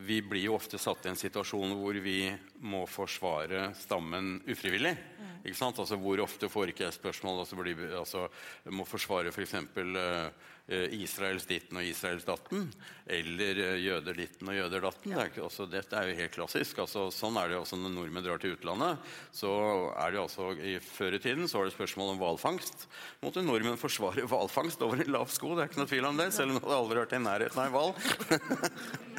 vi 0.10 0.24
blir 0.26 0.48
jo 0.48 0.58
ofte 0.58 0.82
satt 0.82 1.06
i 1.06 1.14
en 1.14 1.22
situasjon 1.22 1.78
hvor 1.78 2.02
vi 2.02 2.32
må 2.66 2.86
forsvare 2.90 3.76
stammen 3.78 4.40
ufrivillig. 4.50 4.96
Ikke 5.44 5.58
sant? 5.58 5.80
Altså, 5.80 5.98
hvor 6.00 6.20
ofte 6.24 6.50
får 6.52 6.74
ikke 6.74 6.86
jeg 6.88 6.98
spørsmål 6.98 7.44
altså, 7.44 7.58
blir, 7.60 7.82
altså, 8.00 8.28
må 8.76 8.86
forsvare 8.88 9.32
f.eks. 9.32 9.56
For 9.74 10.00
uh, 10.00 10.88
Israels 10.94 11.48
ditten 11.50 11.80
og 11.80 11.88
Israels 11.88 12.28
datten, 12.28 12.68
eller 13.10 13.62
uh, 13.64 13.78
jøder 13.82 14.20
ditten 14.20 14.52
og 14.52 14.58
jøder 14.58 14.84
datten. 14.86 15.14
Ja. 15.16 15.24
Det 15.24 15.40
er 15.40 15.48
altså, 15.48 15.68
dette 15.70 15.98
er 15.98 16.12
jo 16.12 16.18
helt 16.20 16.36
klassisk. 16.36 16.82
Altså, 16.84 17.08
sånn 17.16 17.40
er 17.42 17.54
det 17.54 17.62
også 17.62 17.80
når 17.80 17.96
nordmenn 17.96 18.26
drar 18.26 18.42
til 18.44 18.58
utlandet. 18.58 19.08
så 19.34 19.54
er 19.96 20.14
det 20.14 20.22
altså, 20.26 20.52
i 20.60 20.76
Før 20.84 21.16
i 21.18 21.24
tiden 21.24 21.48
så 21.48 21.62
var 21.62 21.70
det 21.70 21.78
spørsmål 21.78 22.14
om 22.16 22.22
hvalfangst. 22.22 22.90
Måtte 23.24 23.46
nordmenn 23.46 23.80
forsvare 23.80 24.28
hvalfangst 24.30 24.84
over 24.86 25.02
en 25.02 25.16
lav 25.16 25.32
sko? 25.34 25.56
Det 25.56 25.66
er 25.66 25.72
ikke 25.72 25.84
noe 25.84 25.94
tvil 25.94 26.12
om 26.12 26.20
det, 26.20 26.32
selv 26.36 26.52
om 26.52 26.60
de 26.60 26.66
hadde 26.68 26.84
aldri 26.84 27.02
vært 27.04 27.18
i 27.18 27.24
nærheten 27.24 27.64
av 27.64 27.70
en 27.70 27.76
hval. 27.78 29.19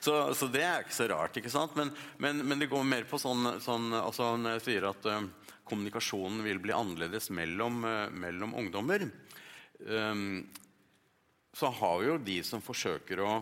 Så, 0.00 0.14
så, 0.34 0.48
det 0.52 0.64
er 0.64 0.84
ikke 0.84 0.96
så 0.96 1.08
rart. 1.10 1.36
ikke 1.38 1.52
sant? 1.52 1.76
Men, 1.78 1.92
men, 2.22 2.42
men 2.46 2.62
det 2.62 2.70
går 2.70 2.86
mer 2.86 3.06
på 3.08 3.20
sånn, 3.20 3.58
sånn 3.64 3.92
altså 3.96 4.32
Når 4.38 4.58
jeg 4.58 4.64
sier 4.66 4.88
at 4.90 5.08
uh, 5.10 5.20
kommunikasjonen 5.68 6.42
vil 6.46 6.62
bli 6.62 6.74
annerledes 6.76 7.30
mellom, 7.34 7.82
uh, 7.86 8.06
mellom 8.14 8.56
ungdommer, 8.58 9.08
um, 9.86 10.42
så 11.58 11.70
har 11.80 12.00
vi 12.00 12.10
jo 12.10 12.18
de 12.22 12.40
som 12.46 12.62
forsøker 12.62 13.22
å 13.24 13.32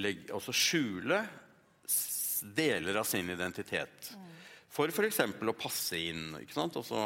legge, 0.00 0.30
altså 0.34 0.54
skjule 0.56 1.20
deler 2.54 2.98
av 3.00 3.06
sin 3.08 3.30
identitet. 3.30 4.12
For 4.74 4.90
f.eks. 4.90 5.20
å 5.22 5.56
passe 5.56 6.00
inn. 6.00 6.34
ikke 6.42 6.56
sant? 6.56 6.76
Og 6.80 6.86
så 6.86 7.00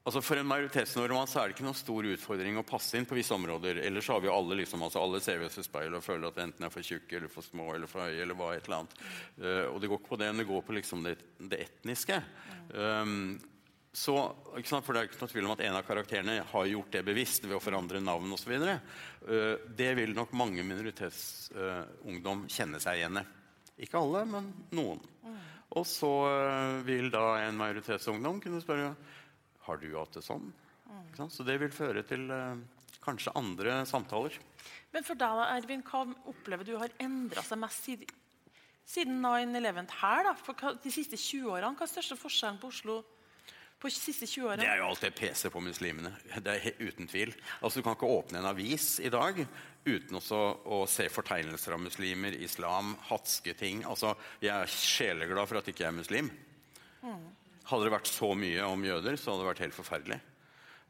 Altså 0.00 0.22
For 0.24 0.40
en 0.40 0.48
majoritetsnordmann 0.48 1.28
så 1.28 1.42
er 1.42 1.50
det 1.50 1.58
ikke 1.58 1.66
noen 1.66 1.76
stor 1.76 2.06
utfordring 2.08 2.56
å 2.56 2.64
passe 2.64 2.96
inn 2.96 3.06
på 3.08 3.18
visse 3.18 3.36
områder. 3.36 3.82
Ellers 3.84 4.08
har 4.08 4.22
vi 4.22 4.30
jo 4.30 4.32
alle 4.32 4.56
liksom, 4.62 4.80
altså 4.86 5.02
alle 5.02 5.20
ser 5.20 5.42
vi 5.42 5.48
oss 5.50 5.60
i 5.60 5.64
speilet 5.66 5.98
og 5.98 6.06
føler 6.06 6.30
at 6.30 6.40
enten 6.40 6.64
er 6.64 6.72
for 6.72 6.86
tjukke 6.86 7.18
eller 7.18 7.32
for 7.32 7.44
små 7.44 7.66
eller 7.74 7.90
for 7.90 8.06
høye. 8.06 8.22
eller 8.22 8.38
hva 8.38 8.54
et 8.54 8.64
eller 8.64 8.78
annet. 8.78 8.96
Uh, 9.36 9.66
og 9.74 9.76
det 9.82 9.90
går 9.92 10.00
ikke 10.00 10.12
på 10.14 10.20
det, 10.22 10.30
men 10.32 10.40
det 10.40 10.48
går 10.48 10.64
på 10.64 10.76
liksom 10.78 11.04
det, 11.04 11.14
det 11.52 11.60
etniske. 11.66 12.16
Um, 12.72 13.36
så, 13.92 14.14
For 14.54 14.94
det 14.94 15.00
er 15.00 15.08
ikke 15.08 15.20
noe 15.20 15.32
tvil 15.32 15.46
om 15.48 15.52
at 15.56 15.64
en 15.66 15.76
av 15.76 15.86
karakterene 15.86 16.36
har 16.46 16.66
gjort 16.70 16.92
det 16.94 17.04
bevisst 17.04 17.44
ved 17.48 17.56
å 17.58 17.62
forandre 17.62 18.00
navn 18.00 18.32
osv. 18.36 18.56
Uh, 18.56 19.56
det 19.76 19.92
vil 19.98 20.16
nok 20.16 20.32
mange 20.38 20.64
minoritetsungdom 20.64 22.44
uh, 22.46 22.50
kjenne 22.50 22.80
seg 22.80 23.02
igjen 23.02 23.20
i. 23.20 23.28
Ikke 23.84 24.00
alle, 24.00 24.24
men 24.28 24.52
noen. 24.76 25.04
Og 25.76 25.84
så 25.86 26.10
uh, 26.24 26.80
vil 26.86 27.12
da 27.12 27.40
en 27.44 27.58
majoritetsungdom 27.58 28.40
kunne 28.42 28.62
spørre 28.62 28.94
har 29.70 29.80
du 29.80 29.88
hatt 29.96 30.18
det 30.18 30.24
sånn? 30.26 30.50
Mm. 30.90 31.28
Så 31.30 31.46
det 31.46 31.56
vil 31.62 31.72
føre 31.74 32.02
til 32.06 32.26
uh, 32.32 32.58
kanskje 33.04 33.34
andre 33.38 33.80
samtaler. 33.88 34.36
Men 34.94 35.06
for 35.06 35.18
deg, 35.18 35.44
Ervin, 35.54 35.84
hva 35.86 36.02
opplever 36.30 36.66
du 36.66 36.74
har 36.80 36.92
endra 37.02 37.44
seg 37.46 37.60
mest 37.62 37.86
siden, 37.86 38.10
siden 38.90 39.22
9-11 39.22 39.94
her? 40.00 40.26
da? 40.26 40.34
For 40.38 40.58
hva, 40.58 40.74
de 40.82 40.92
siste 40.92 41.18
20 41.18 41.48
årene, 41.54 41.76
Hva 41.78 41.86
er 41.86 41.94
største 41.94 42.18
forskjellen 42.18 42.60
på 42.60 42.72
Oslo 42.72 43.00
på 43.80 43.88
de 43.88 43.94
siste 43.96 44.26
20 44.28 44.48
årene? 44.48 44.66
Det 44.66 44.72
er 44.72 44.82
jo 44.82 44.88
alt 44.90 45.04
det 45.06 45.14
PC 45.16 45.46
på 45.54 45.62
muslimene. 45.64 46.12
Det 46.44 46.56
er 46.56 46.82
uten 46.82 47.08
tvil. 47.08 47.32
Altså, 47.60 47.80
Du 47.80 47.86
kan 47.86 47.96
ikke 47.96 48.10
åpne 48.18 48.42
en 48.42 48.50
avis 48.50 48.98
i 49.00 49.12
dag 49.12 49.38
uten 49.86 50.18
også 50.18 50.40
å 50.68 50.82
se 50.90 51.06
fortegnelser 51.08 51.72
av 51.72 51.80
muslimer, 51.80 52.34
islam, 52.36 52.96
hatske 53.08 53.54
ting. 53.56 53.84
Altså, 53.88 54.16
Jeg 54.42 54.52
er 54.56 54.74
sjeleglad 54.74 55.48
for 55.48 55.62
at 55.62 55.70
ikke 55.70 55.86
jeg 55.86 55.92
er 55.94 56.00
muslim. 56.02 56.30
Mm. 57.00 57.28
Hadde 57.70 57.86
det 57.86 57.94
vært 57.94 58.10
så 58.10 58.32
mye 58.34 58.66
om 58.66 58.84
jøder, 58.84 59.16
så 59.16 59.32
hadde 59.32 59.44
det 59.44 59.50
vært 59.52 59.64
helt 59.66 59.78
forferdelig. 59.78 60.20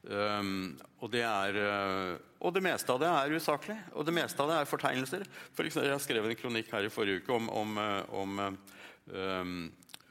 Um, 0.01 0.79
og, 1.03 1.11
det 1.13 1.21
er, 1.27 1.59
uh, 1.61 2.15
og 2.41 2.55
det 2.57 2.63
meste 2.65 2.95
av 2.95 3.03
det 3.03 3.11
er 3.11 3.35
usaklig. 3.37 3.77
Og 3.93 4.07
det 4.09 4.15
meste 4.17 4.41
av 4.41 4.49
det 4.49 4.57
er 4.57 4.71
fortegnelser. 4.71 5.27
For 5.57 5.69
eksempel, 5.69 5.93
jeg 5.93 6.05
skrev 6.07 6.29
en 6.31 6.41
kronikk 6.41 6.73
her 6.73 6.89
i 6.89 6.93
forrige 6.93 7.21
uke 7.21 7.37
om, 7.37 7.51
om, 7.53 7.77
uh, 7.77 8.17
om 8.23 8.41
um, 8.47 9.59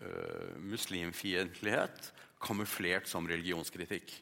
uh, 0.04 0.54
muslimfiendtlighet 0.62 2.12
kamuflert 2.40 3.10
som 3.10 3.28
religionskritikk. 3.28 4.14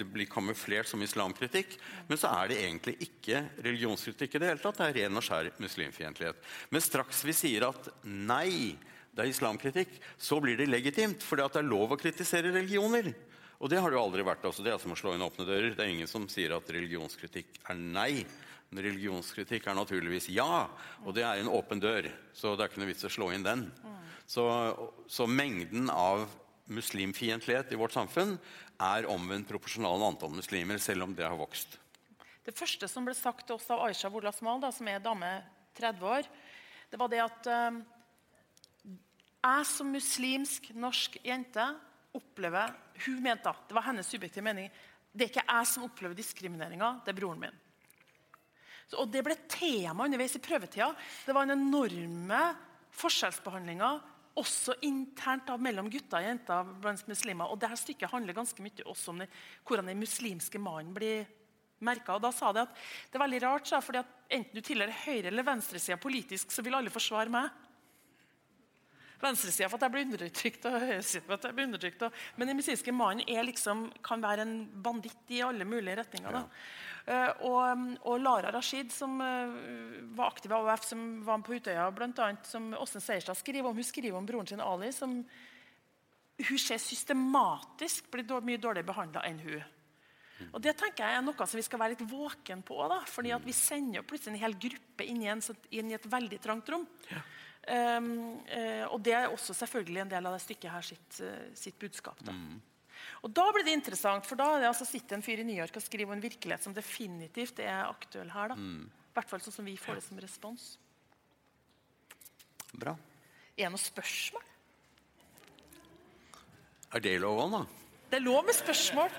Det 0.00 0.06
blir 0.08 0.30
kamuflert 0.30 0.88
som 0.88 1.02
islamkritikk, 1.04 1.74
men 2.08 2.16
så 2.16 2.30
er 2.38 2.48
det 2.48 2.60
egentlig 2.62 2.94
ikke 3.04 3.42
religionskritikk 3.60 4.36
i 4.36 4.40
det 4.40 4.48
hele 4.48 4.62
tatt. 4.62 4.78
Det 4.78 4.86
er 4.86 4.96
ren 5.02 5.20
og 5.20 5.26
skjær 5.26 5.50
muslimfiendtlighet. 5.60 6.38
Men 6.72 6.84
straks 6.84 7.20
vi 7.26 7.34
sier 7.36 7.66
at 7.68 7.90
nei, 8.06 8.78
det 9.10 9.24
er 9.24 9.32
islamkritikk, 9.32 9.96
så 10.18 10.38
blir 10.42 10.58
det 10.58 10.68
legitimt. 10.70 11.24
For 11.26 11.40
det 11.40 11.48
er 11.58 11.66
lov 11.66 11.94
å 11.94 11.98
kritisere 12.00 12.52
religioner. 12.54 13.10
Og 13.60 13.68
det 13.68 13.80
har 13.82 13.92
det 13.92 13.98
jo 13.98 14.04
aldri 14.04 14.24
vært. 14.24 14.44
altså 14.48 14.64
Det 14.64 14.72
er 14.72 14.78
som 14.80 14.94
å 14.94 14.98
slå 14.98 15.14
inn 15.14 15.24
åpne 15.26 15.44
dører. 15.48 15.74
Det 15.74 15.84
er 15.84 15.92
ingen 15.92 16.08
som 16.08 16.28
sier 16.30 16.54
at 16.56 16.70
religionskritikk 16.72 17.60
er 17.68 17.80
nei. 17.80 18.24
Men 18.70 18.84
religionskritikk 18.86 19.66
er 19.66 19.76
naturligvis 19.76 20.30
ja. 20.32 20.68
Og 21.04 21.16
det 21.16 21.26
er 21.26 21.42
en 21.42 21.50
åpen 21.52 21.82
dør. 21.82 22.08
Så 22.32 22.54
det 22.54 22.64
er 22.64 22.72
ikke 22.72 22.84
noe 22.84 22.92
vits 22.92 23.08
å 23.08 23.12
slå 23.12 23.32
inn 23.34 23.44
den. 23.44 23.66
Så, 24.30 24.46
så 25.10 25.26
mengden 25.26 25.90
av 25.90 26.28
muslimfiendtlighet 26.70 27.74
i 27.74 27.78
vårt 27.80 27.96
samfunn 27.96 28.36
er 28.80 29.08
omvendt 29.10 29.50
proporsjonal 29.50 30.06
antall 30.06 30.32
muslimer, 30.32 30.78
selv 30.78 31.08
om 31.08 31.14
det 31.18 31.26
har 31.26 31.36
vokst. 31.36 31.74
Det 32.46 32.54
første 32.56 32.88
som 32.88 33.04
ble 33.04 33.12
sagt 33.18 33.48
til 33.48 33.58
oss 33.58 33.66
av 33.74 33.82
Aisha 33.84 34.08
Wolasmal, 34.08 34.62
som 34.72 34.88
er 34.88 35.02
dame 35.02 35.32
30 35.76 36.06
år, 36.06 36.28
det 36.90 36.98
var 36.98 37.10
det 37.12 37.20
at 37.22 37.50
uh, 37.50 37.82
jeg 39.40 39.66
som 39.68 39.88
muslimsk 39.92 40.70
norsk 40.76 41.16
jente 41.24 41.64
opplever 42.16 42.74
Hun 43.06 43.20
mente 43.22 43.46
da, 43.46 43.54
det 43.68 43.76
var 43.76 43.86
hennes 43.86 44.08
subjektive 44.10 44.44
mening. 44.44 44.68
Det 45.12 45.24
er 45.24 45.30
ikke 45.30 45.46
jeg 45.46 45.68
som 45.70 45.86
opplever 45.86 46.14
diskrimineringa, 46.18 46.98
det 47.04 47.12
er 47.12 47.16
broren 47.16 47.40
min. 47.40 47.60
Så, 48.90 48.98
og 49.00 49.08
Det 49.08 49.22
ble 49.24 49.36
tema 49.48 50.04
underveis 50.04 50.36
i 50.36 50.42
prøvetida. 50.42 50.90
Det 51.24 51.34
var 51.34 51.46
en 51.46 51.54
enorme 51.56 52.40
forskjellsbehandlinger 53.00 54.00
også 54.40 54.76
internt 54.86 55.48
da, 55.48 55.56
mellom 55.60 55.88
gutter 55.90 56.20
og 56.20 56.28
jenter 56.28 56.74
blant 56.82 57.08
muslimer. 57.08 57.50
Og 57.50 57.60
dette 57.62 57.78
stykket 57.80 58.12
handler 58.12 58.36
ganske 58.36 58.62
mye 58.62 58.86
også 58.86 59.14
om 59.14 59.22
det, 59.22 59.30
hvordan 59.66 59.90
den 59.90 60.02
muslimske 60.02 60.60
mannen 60.62 60.92
blir 60.96 61.24
merka. 61.80 62.18
Da 62.20 62.30
sa 62.34 62.52
de 62.52 62.64
at 62.66 62.76
det 63.10 63.18
er 63.18 63.24
veldig 63.24 63.42
rart, 63.46 63.72
fordi 63.86 64.04
enten 64.36 64.54
du 64.54 64.62
tilhører 64.64 65.02
høyre- 65.06 65.32
eller 65.32 65.46
venstresida 65.46 65.98
politisk, 66.00 66.52
så 66.52 66.62
vil 66.66 66.76
alle 66.76 66.92
forsvare 66.92 67.32
meg 67.32 67.50
venstresida 69.22 69.68
for 69.68 69.78
at 69.78 69.86
jeg 69.86 69.94
blir 69.94 70.06
undertrykt, 70.06 70.68
og 70.68 70.76
høyresida 70.84 71.24
for 71.26 71.36
at 71.36 71.48
jeg 71.48 71.56
blir 71.56 71.68
undertrykt. 71.68 72.04
Og, 72.06 72.22
men 72.36 72.50
den 72.50 72.58
muslimske 72.60 72.94
mannen 72.94 73.46
liksom, 73.48 73.88
kan 74.06 74.22
være 74.24 74.46
en 74.46 74.54
banditt 74.84 75.34
i 75.34 75.42
alle 75.46 75.66
mulige 75.68 75.98
retninger. 76.00 76.40
Ja. 76.40 76.46
Uh, 77.10 77.30
og, 77.48 77.84
og, 78.04 78.20
Lara 78.20 78.52
Rashid, 78.54 78.92
som 78.92 79.16
uh, 79.24 79.54
var 80.16 80.34
aktiv 80.34 80.52
i 80.52 80.58
AUF, 80.58 80.84
som 80.86 81.06
var 81.26 81.40
på 81.44 81.56
Utøya, 81.56 81.88
blant 81.96 82.20
annet, 82.22 82.44
som 82.46 82.70
Åsne 82.76 83.02
Seierstad 83.02 83.38
skriver 83.40 83.70
om, 83.70 83.76
hun 83.76 83.88
skriver 83.88 84.18
om 84.18 84.28
broren 84.28 84.50
sin 84.50 84.62
Ali, 84.62 84.92
som 84.94 85.22
hun 86.40 86.60
ser 86.60 86.80
systematisk 86.80 88.08
blir 88.12 88.28
mye 88.44 88.60
dårligere 88.60 88.88
behandla 88.88 89.24
enn 89.28 89.40
hun. 89.44 89.60
Og 90.54 90.62
Det 90.64 90.72
tenker 90.78 91.04
jeg 91.04 91.18
er 91.18 91.24
noe 91.24 91.46
som 91.46 91.58
vi 91.58 91.64
skal 91.66 91.82
være 91.82 91.94
litt 91.94 92.06
våken 92.08 92.62
på. 92.64 92.78
da, 92.88 93.00
fordi 93.04 93.32
at 93.36 93.44
Vi 93.44 93.52
sender 93.52 94.06
plutselig 94.06 94.36
en 94.36 94.44
hel 94.44 94.56
gruppe 94.56 95.04
inn 95.04 95.22
i, 95.22 95.28
en, 95.28 95.42
inn 95.70 95.90
i 95.90 95.96
et 95.98 96.06
veldig 96.06 96.40
trangt 96.40 96.68
rom. 96.72 96.86
Ja. 97.10 97.20
Um, 97.70 98.10
uh, 98.50 98.86
og 98.90 98.98
det 99.06 99.14
er 99.14 99.30
også 99.30 99.54
selvfølgelig 99.54 100.02
en 100.02 100.10
del 100.10 100.26
av 100.26 100.34
det 100.34 100.42
stykket 100.42 100.72
her 100.74 100.86
sitt, 100.86 101.20
uh, 101.22 101.50
sitt 101.54 101.78
budskap. 101.78 102.18
Da. 102.26 102.34
Mm. 102.34 102.58
Og 103.24 103.32
da 103.36 103.46
blir 103.54 103.66
det 103.66 103.76
interessant, 103.76 104.26
for 104.26 104.40
da 104.40 104.48
er 104.54 104.64
det 104.64 104.70
altså 104.70 104.86
sitter 104.88 105.16
en 105.16 105.24
fyr 105.24 105.42
i 105.42 105.46
New 105.46 105.56
York 105.56 105.76
og 105.78 105.84
skriver 105.84 106.16
en 106.16 106.24
virkelighet 106.24 106.66
som 106.66 106.74
definitivt 106.76 107.62
er 107.62 107.84
aktuell 107.86 108.32
her. 108.34 108.54
da. 108.54 108.58
Mm. 108.58 108.88
I 108.90 109.18
hvert 109.18 109.30
fall 109.30 109.42
sånn 109.44 109.58
som 109.60 109.66
vi 109.66 109.76
får 109.80 109.98
det 109.98 110.06
som 110.06 110.20
respons. 110.22 110.66
Bra. 112.72 112.94
Er 113.56 113.66
det 113.66 113.74
noe 113.74 113.82
spørsmål? 113.82 114.46
Er 116.90 117.02
det 117.04 117.18
lov 117.22 117.38
òg, 117.44 117.52
da? 117.54 117.64
Det 118.10 118.18
er 118.18 118.24
lov 118.24 118.46
med 118.46 118.56
spørsmål. 118.56 119.12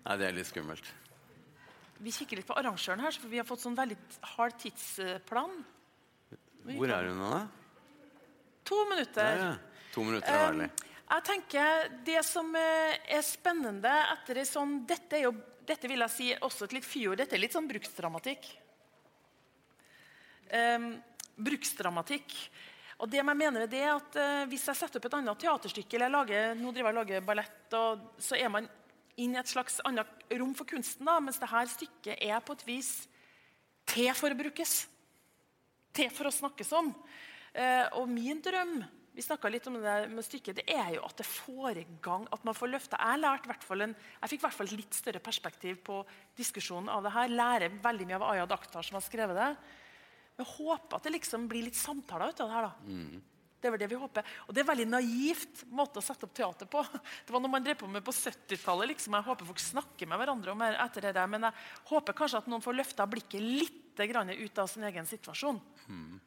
Nei, 0.00 0.16
det 0.18 0.26
er 0.26 0.34
litt 0.34 0.48
skummelt. 0.48 0.86
Vi 2.00 2.14
kikker 2.14 2.40
litt 2.40 2.48
på 2.48 2.56
arrangøren 2.56 3.02
her, 3.04 3.14
for 3.14 3.30
vi 3.30 3.38
har 3.38 3.46
fått 3.46 3.62
sånn 3.62 3.76
veldig 3.78 3.98
hard 4.32 4.56
tidsplan. 4.62 5.52
Hvor 6.66 6.92
er 6.92 7.08
hun 7.10 7.18
nå, 7.20 7.32
da? 7.32 7.42
To 8.70 8.78
minutter. 8.90 9.34
Ja, 9.36 9.50
ja. 9.50 9.84
To 9.94 10.06
minutter 10.06 10.30
er 10.30 10.46
herlig. 10.46 10.70
Jeg 11.10 11.26
tenker 11.26 11.92
Det 12.06 12.20
som 12.22 12.52
eh, 12.54 12.98
er 13.16 13.22
spennende 13.26 13.92
etter 14.12 14.38
ei 14.38 14.46
sånn 14.46 14.80
dette, 14.86 15.18
er 15.18 15.26
jo, 15.26 15.32
dette 15.66 15.90
vil 15.90 16.04
jeg 16.06 16.14
si 16.14 16.28
også 16.36 16.68
et 16.68 16.76
litt 16.78 16.86
fyord. 16.86 17.18
Dette 17.18 17.34
er 17.34 17.42
litt 17.42 17.56
sånn 17.56 17.68
bruksdramatikk. 17.70 18.46
Um, 20.50 20.92
bruksdramatikk. 21.38 22.36
Og 23.00 23.10
det 23.10 23.20
jeg 23.20 23.26
mener 23.26 23.66
det 23.70 23.80
er 23.80 23.92
at 23.94 24.16
uh, 24.18 24.46
Hvis 24.50 24.66
jeg 24.66 24.76
setter 24.76 25.00
opp 25.00 25.06
et 25.08 25.16
annet 25.18 25.42
teaterstykke 25.42 25.96
eller 25.96 26.10
jeg 26.10 26.16
lager, 26.16 26.54
nå 26.58 26.72
driver 26.74 26.90
jeg 26.90 26.94
og 26.94 27.00
lager 27.00 27.26
ballett, 27.26 27.76
og, 27.78 28.06
så 28.20 28.38
er 28.38 28.52
man 28.52 28.70
inn 29.20 29.34
i 29.34 29.40
et 29.40 29.50
slags 29.50 29.80
annet 29.88 30.30
rom 30.38 30.54
for 30.54 30.68
kunsten. 30.68 31.08
da, 31.08 31.18
Mens 31.22 31.42
dette 31.42 31.66
stykket 31.74 32.22
er 32.22 32.38
på 32.44 32.54
et 32.54 32.66
vis 32.68 32.92
til 33.90 34.12
for 34.14 34.30
å 34.30 34.38
brukes 34.38 34.84
til 35.96 36.10
for 36.14 36.30
å 36.30 36.34
snakkes 36.34 36.72
om. 36.78 36.92
Eh, 37.52 37.86
og 37.98 38.08
min 38.10 38.42
drøm 38.42 38.80
vi 39.10 39.24
litt 39.50 39.66
om 39.66 39.74
det 39.82 39.94
med 40.08 40.24
stykket, 40.24 40.60
det 40.60 40.64
er 40.70 40.94
jo 40.94 41.02
at 41.04 41.18
det 41.18 41.26
får 41.26 41.80
i 41.80 41.86
gang 42.02 42.28
at 42.30 42.44
man 42.46 42.54
får 42.54 42.70
løfta. 42.70 42.98
Jeg, 43.18 43.94
jeg 44.22 44.30
fikk 44.30 44.40
i 44.40 44.46
hvert 44.46 44.56
fall 44.56 44.70
litt 44.72 44.96
større 44.96 45.20
perspektiv 45.20 45.80
på 45.84 45.98
diskusjonen 46.38 46.88
av 46.88 47.02
det 47.04 47.12
her. 47.16 47.34
Lærer 47.34 47.80
veldig 47.82 48.06
mye 48.06 48.20
av 48.20 48.28
Aya 48.30 48.46
Daktar 48.48 48.86
som 48.86 48.96
har 48.96 49.04
skrevet 49.04 49.36
det. 49.36 49.50
Men 50.38 50.48
håper 50.54 50.96
at 50.96 51.08
det 51.08 51.14
liksom 51.18 51.48
blir 51.50 51.66
litt 51.66 51.76
samtaler 51.76 52.30
ut 52.30 52.40
av 52.40 52.48
det 52.48 52.54
her. 52.54 52.70
da. 52.70 52.86
Mm. 52.86 53.26
Det 53.60 53.68
vel 53.74 53.82
det 53.82 53.90
vi 53.90 53.98
håper. 54.00 54.30
Og 54.46 54.54
det 54.56 54.62
er 54.62 54.70
veldig 54.70 54.86
naivt 54.88 55.64
måte 55.68 56.00
å 56.00 56.04
sette 56.04 56.24
opp 56.24 56.32
teater 56.32 56.70
på. 56.70 56.80
Det 57.26 57.34
var 57.34 57.42
noe 57.44 57.52
man 57.52 57.66
drev 57.66 57.76
på 57.82 57.90
med 57.92 58.06
på 58.06 58.14
70-tallet. 58.14 58.94
Liksom. 58.94 59.18
Jeg 59.18 59.26
håper 59.26 59.50
folk 59.50 59.60
snakker 59.60 60.08
med 60.08 60.22
hverandre 60.22 60.54
om 60.54 60.64
etter 60.70 61.04
det 61.04 61.12
der, 61.18 61.28
men 61.28 61.44
jeg 61.44 61.90
håper 61.90 62.16
kanskje 62.16 62.40
at 62.40 62.48
noen 62.48 62.64
får 62.64 62.78
løfta 62.78 63.04
blikket 63.10 63.44
litt 63.44 63.89
ut 64.00 64.58
av 64.58 64.66
sin 64.66 64.84
egen 64.84 65.06
situasjon. 65.06 65.60
Mm. 65.88 66.20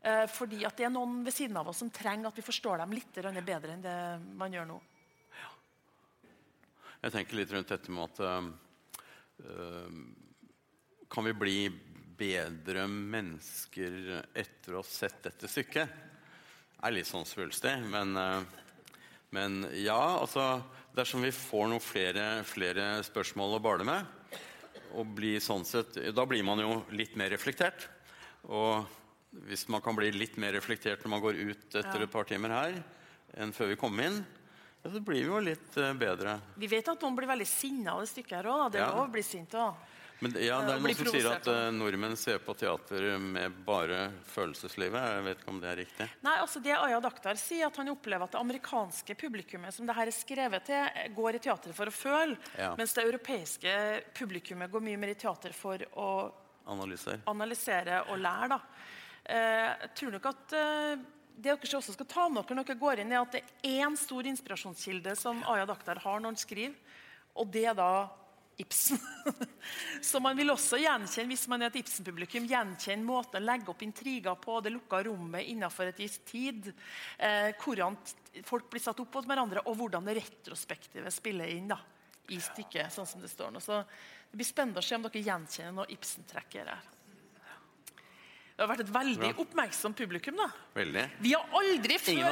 Eh, 0.00 0.26
fordi 0.30 0.62
at 0.66 0.76
det 0.78 0.86
er 0.86 0.94
noen 0.94 1.24
ved 1.26 1.34
siden 1.34 1.56
av 1.58 1.68
oss 1.68 1.80
som 1.82 1.90
trenger 1.90 2.30
at 2.30 2.38
vi 2.38 2.46
forstår 2.46 2.78
dem 2.78 2.94
litt 2.94 3.12
bedre 3.14 3.72
enn 3.72 3.82
det 3.82 3.98
man 4.38 4.52
gjør 4.54 4.68
nå. 4.70 4.78
Ja. 5.34 5.50
Jeg 7.02 7.14
tenker 7.16 7.40
litt 7.40 7.52
rundt 7.52 7.72
dette 7.72 7.90
med 7.90 8.04
at 8.06 8.20
øh, 9.42 9.98
Kan 11.10 11.24
vi 11.26 11.32
bli 11.34 11.58
bedre 12.18 12.86
mennesker 12.90 14.22
etter 14.34 14.74
å 14.74 14.82
ha 14.82 14.86
sett 14.86 15.22
dette 15.26 15.50
stykket? 15.50 15.88
Det 16.78 16.86
er 16.86 16.94
litt 16.94 17.08
sånn 17.10 17.26
svulstig, 17.26 17.74
men, 17.90 18.14
øh, 18.16 18.42
men 19.34 19.64
ja, 19.82 20.20
altså 20.20 20.60
Dersom 20.94 21.22
vi 21.22 21.30
får 21.34 21.68
noen 21.70 21.82
flere, 21.82 22.22
flere 22.42 23.02
spørsmål 23.06 23.52
å 23.54 23.62
bale 23.62 23.84
med, 23.86 24.06
og 24.96 25.12
bli 25.18 25.36
sånn 25.42 25.66
sett, 25.68 25.98
da 26.14 26.24
blir 26.28 26.44
man 26.46 26.62
jo 26.62 26.80
litt 26.94 27.16
mer 27.18 27.32
reflektert. 27.34 27.88
Og 28.48 28.86
hvis 29.48 29.66
man 29.68 29.82
kan 29.84 29.96
bli 29.96 30.10
litt 30.14 30.38
mer 30.40 30.54
reflektert 30.56 31.04
når 31.04 31.12
man 31.12 31.22
går 31.22 31.40
ut 31.50 31.78
etter 31.80 32.04
et 32.04 32.12
par 32.12 32.28
timer 32.28 32.54
her, 32.54 32.78
enn 33.36 33.52
før 33.52 33.72
vi 33.72 33.80
kom 33.80 33.98
inn, 34.00 34.22
ja, 34.82 34.92
så 34.94 35.00
blir 35.02 35.24
vi 35.24 35.28
jo 35.28 35.40
litt 35.42 35.76
uh, 35.76 35.90
bedre. 35.98 36.38
Vi 36.56 36.70
vet 36.70 36.88
at 36.88 37.02
noen 37.02 37.16
blir 37.18 37.28
veldig 37.28 37.48
sinna 37.50 37.96
av 37.96 38.04
det 38.04 38.12
stykket 38.12 38.38
her 38.38 38.50
òg. 38.52 38.68
Det 38.72 38.80
er 38.80 38.92
lov 38.94 39.08
å 39.08 39.12
bli 39.12 39.24
sint 39.26 39.56
òg. 39.58 39.74
Men 40.18 40.34
ja, 40.42 40.56
det 40.66 40.72
er 40.74 40.80
noen 40.82 40.96
som 40.98 41.08
sier 41.12 41.28
at 41.30 41.46
uh, 41.46 41.68
nordmenn 41.70 42.16
ser 42.18 42.40
på 42.42 42.54
teater 42.58 43.04
med 43.22 43.54
bare 43.66 44.08
følelseslivet. 44.26 44.98
Jeg 44.98 45.24
vet 45.28 45.42
ikke 45.44 45.52
om 45.52 45.60
det 45.62 45.70
er 45.70 45.78
riktig? 45.78 46.08
Nei, 46.26 46.34
altså 46.42 46.62
det 46.64 46.74
Aya 46.74 46.98
Dakhtar 47.04 47.38
sier, 47.38 47.68
at 47.68 47.78
han 47.78 47.92
opplever 47.92 48.26
at 48.26 48.34
det 48.34 48.40
amerikanske 48.40 49.14
publikummet 49.20 49.76
som 49.76 49.86
det 49.86 49.94
her 49.94 50.10
er 50.10 50.16
skrevet 50.16 50.66
til, 50.66 50.98
går 51.14 51.38
i 51.38 51.42
teater 51.46 51.76
for 51.76 51.90
å 51.90 51.94
føle, 51.94 52.34
ja. 52.58 52.72
mens 52.80 52.96
det 52.98 53.06
europeiske 53.06 53.76
publikummet 54.18 54.72
går 54.74 54.86
mye 54.90 54.98
mer 54.98 55.14
i 55.14 55.18
teater 55.22 55.54
for 55.54 55.86
å 55.94 56.10
analysere, 56.68 57.22
analysere 57.30 58.02
og 58.08 58.18
lære. 58.18 58.50
da. 58.56 58.60
Uh, 59.28 59.70
jeg 59.86 59.94
tror 60.02 60.18
nok 60.18 60.30
at 60.34 60.58
uh, 60.58 61.08
det 61.38 61.52
dere 61.54 61.78
også 61.78 61.94
skal 61.94 62.10
ta 62.10 62.26
med 62.26 62.42
dere 62.42 62.58
når 62.58 62.72
dere 62.72 62.82
går 62.82 63.04
inn, 63.04 63.14
er 63.14 63.22
at 63.22 63.36
det 63.36 63.44
er 63.46 63.84
én 63.86 63.94
stor 63.98 64.26
inspirasjonskilde 64.26 65.14
som 65.20 65.44
Aya 65.46 65.68
Dakhtar 65.68 66.02
har 66.02 66.18
når 66.18 66.34
han 66.34 66.40
skriver, 66.42 66.74
og 67.38 67.52
det 67.54 67.68
er 67.70 67.78
da 67.78 67.92
Ibsen. 68.58 68.98
Så 70.08 70.20
man 70.20 70.36
vil 70.38 70.50
også 70.50 70.80
gjenkjenne 70.82 71.30
hvis 71.30 71.46
man 71.50 71.62
er 71.62 71.70
et 71.70 71.78
Ibsen-publikum, 71.78 72.48
gjenkjenne 72.50 73.06
måten 73.06 73.38
å 73.38 73.44
legge 73.44 73.70
opp 73.70 73.84
intriger 73.86 74.34
på, 74.42 74.58
det 74.64 74.72
lukka 74.74 75.02
rommet 75.06 75.46
innenfor 75.52 75.92
et 75.92 76.02
gitt 76.02 76.18
tid. 76.26 76.72
Eh, 77.16 77.52
hvordan 77.62 77.96
folk 78.48 78.66
blir 78.72 78.82
satt 78.82 78.98
opp 79.04 79.14
mot 79.14 79.30
hverandre, 79.30 79.62
og 79.70 79.78
hvordan 79.78 80.10
det 80.10 80.18
retrospektive 80.18 81.12
spiller 81.14 81.54
inn 81.54 81.70
da, 81.70 81.78
i 82.34 82.40
stykket. 82.42 82.90
sånn 82.92 83.06
som 83.06 83.22
Det 83.22 83.30
står 83.30 83.54
nå. 83.54 83.62
Så 83.62 83.78
det 83.78 84.40
blir 84.42 84.50
spennende 84.50 84.82
å 84.82 84.86
se 84.86 84.98
om 84.98 85.06
dere 85.06 85.26
gjenkjenner 85.30 85.78
noe 85.78 85.92
Ibsen-trekk 85.94 86.58
her. 86.60 86.74
Det 88.58 88.64
har 88.66 88.72
vært 88.72 88.80
et 88.82 88.90
veldig 88.90 89.28
oppmerksomt 89.38 89.94
publikum. 89.94 90.34
da. 90.34 90.48
Veldig. 90.74 91.04
Vi 91.22 91.30
har 91.30 91.44
aldri 91.60 91.98
før. 92.02 92.24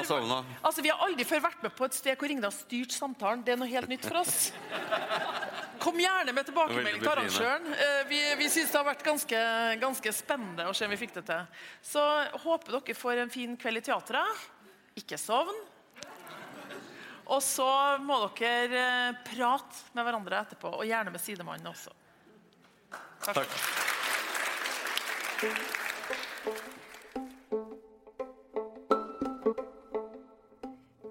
Altså, 0.58 0.82
vi 0.82 0.90
har 0.90 0.98
aldri 1.06 1.22
før 1.22 1.44
vært 1.44 1.62
med 1.62 1.70
på 1.78 1.86
et 1.86 1.94
sted 1.94 2.18
hvor 2.18 2.34
ingen 2.34 2.42
har 2.42 2.50
styrt 2.50 2.90
samtalen. 2.90 3.44
Det 3.46 3.54
er 3.54 3.60
noe 3.60 3.70
helt 3.70 3.86
nytt 3.86 4.08
for 4.08 4.24
oss. 4.24 4.48
Kom 5.86 6.00
gjerne 6.02 6.32
med 6.34 6.48
tilbakemelding 6.48 6.98
til 6.98 7.12
arrangøren. 7.12 7.66
Eh, 7.70 8.00
vi, 8.08 8.18
vi 8.40 8.48
syns 8.50 8.72
det 8.72 8.78
har 8.80 8.86
vært 8.88 9.04
ganske, 9.06 9.42
ganske, 9.78 10.12
spennende 10.16 10.64
å 10.66 10.72
se 10.74 10.82
om 10.88 10.90
vi 10.90 10.98
fikk 10.98 11.12
det 11.20 11.22
til. 11.28 11.62
Så 11.86 12.02
håper 12.42 12.74
dere 12.74 12.96
får 12.98 13.22
en 13.22 13.30
fin 13.30 13.54
kveld 13.60 13.78
i 13.78 13.84
teatret. 13.86 14.40
Ikke 14.98 15.14
sovn. 15.20 15.54
Og 17.30 17.38
så 17.42 17.68
må 18.02 18.18
dere 18.40 18.82
eh, 18.82 19.20
prate 19.30 19.94
med 19.94 20.08
hverandre 20.08 20.42
etterpå, 20.42 20.74
og 20.74 20.82
gjerne 20.90 21.14
med 21.14 21.22
sidemannen 21.22 21.70
også. 21.70 21.94
Takk. 23.22 23.46
Takk. 23.46 23.54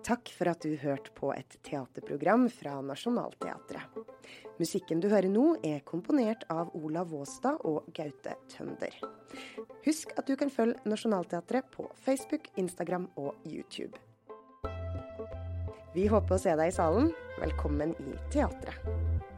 Takk 0.05 0.35
for 0.35 0.51
at 0.51 0.67
du 0.67 0.75
hørte 0.83 1.15
på 1.15 1.31
et 1.33 1.55
teaterprogram 1.63 2.49
fra 2.51 2.81
Nationaltheatret. 2.83 3.94
Musikken 4.59 5.01
du 5.03 5.09
hører 5.11 5.27
nå, 5.31 5.57
er 5.67 5.83
komponert 5.87 6.45
av 6.53 6.71
Olav 6.79 7.11
Våstad 7.11 7.61
og 7.67 7.89
Gaute 7.95 8.37
Tønder. 8.51 8.95
Husk 9.85 10.15
at 10.15 10.27
du 10.29 10.35
kan 10.39 10.51
følge 10.53 10.79
Nationaltheatret 10.87 11.67
på 11.75 11.89
Facebook, 12.05 12.47
Instagram 12.55 13.09
og 13.19 13.35
YouTube. 13.45 13.95
Vi 15.95 16.07
håper 16.11 16.35
å 16.35 16.41
se 16.41 16.55
deg 16.59 16.71
i 16.71 16.75
salen. 16.75 17.11
Velkommen 17.39 17.95
i 18.03 18.15
teatret. 18.33 19.34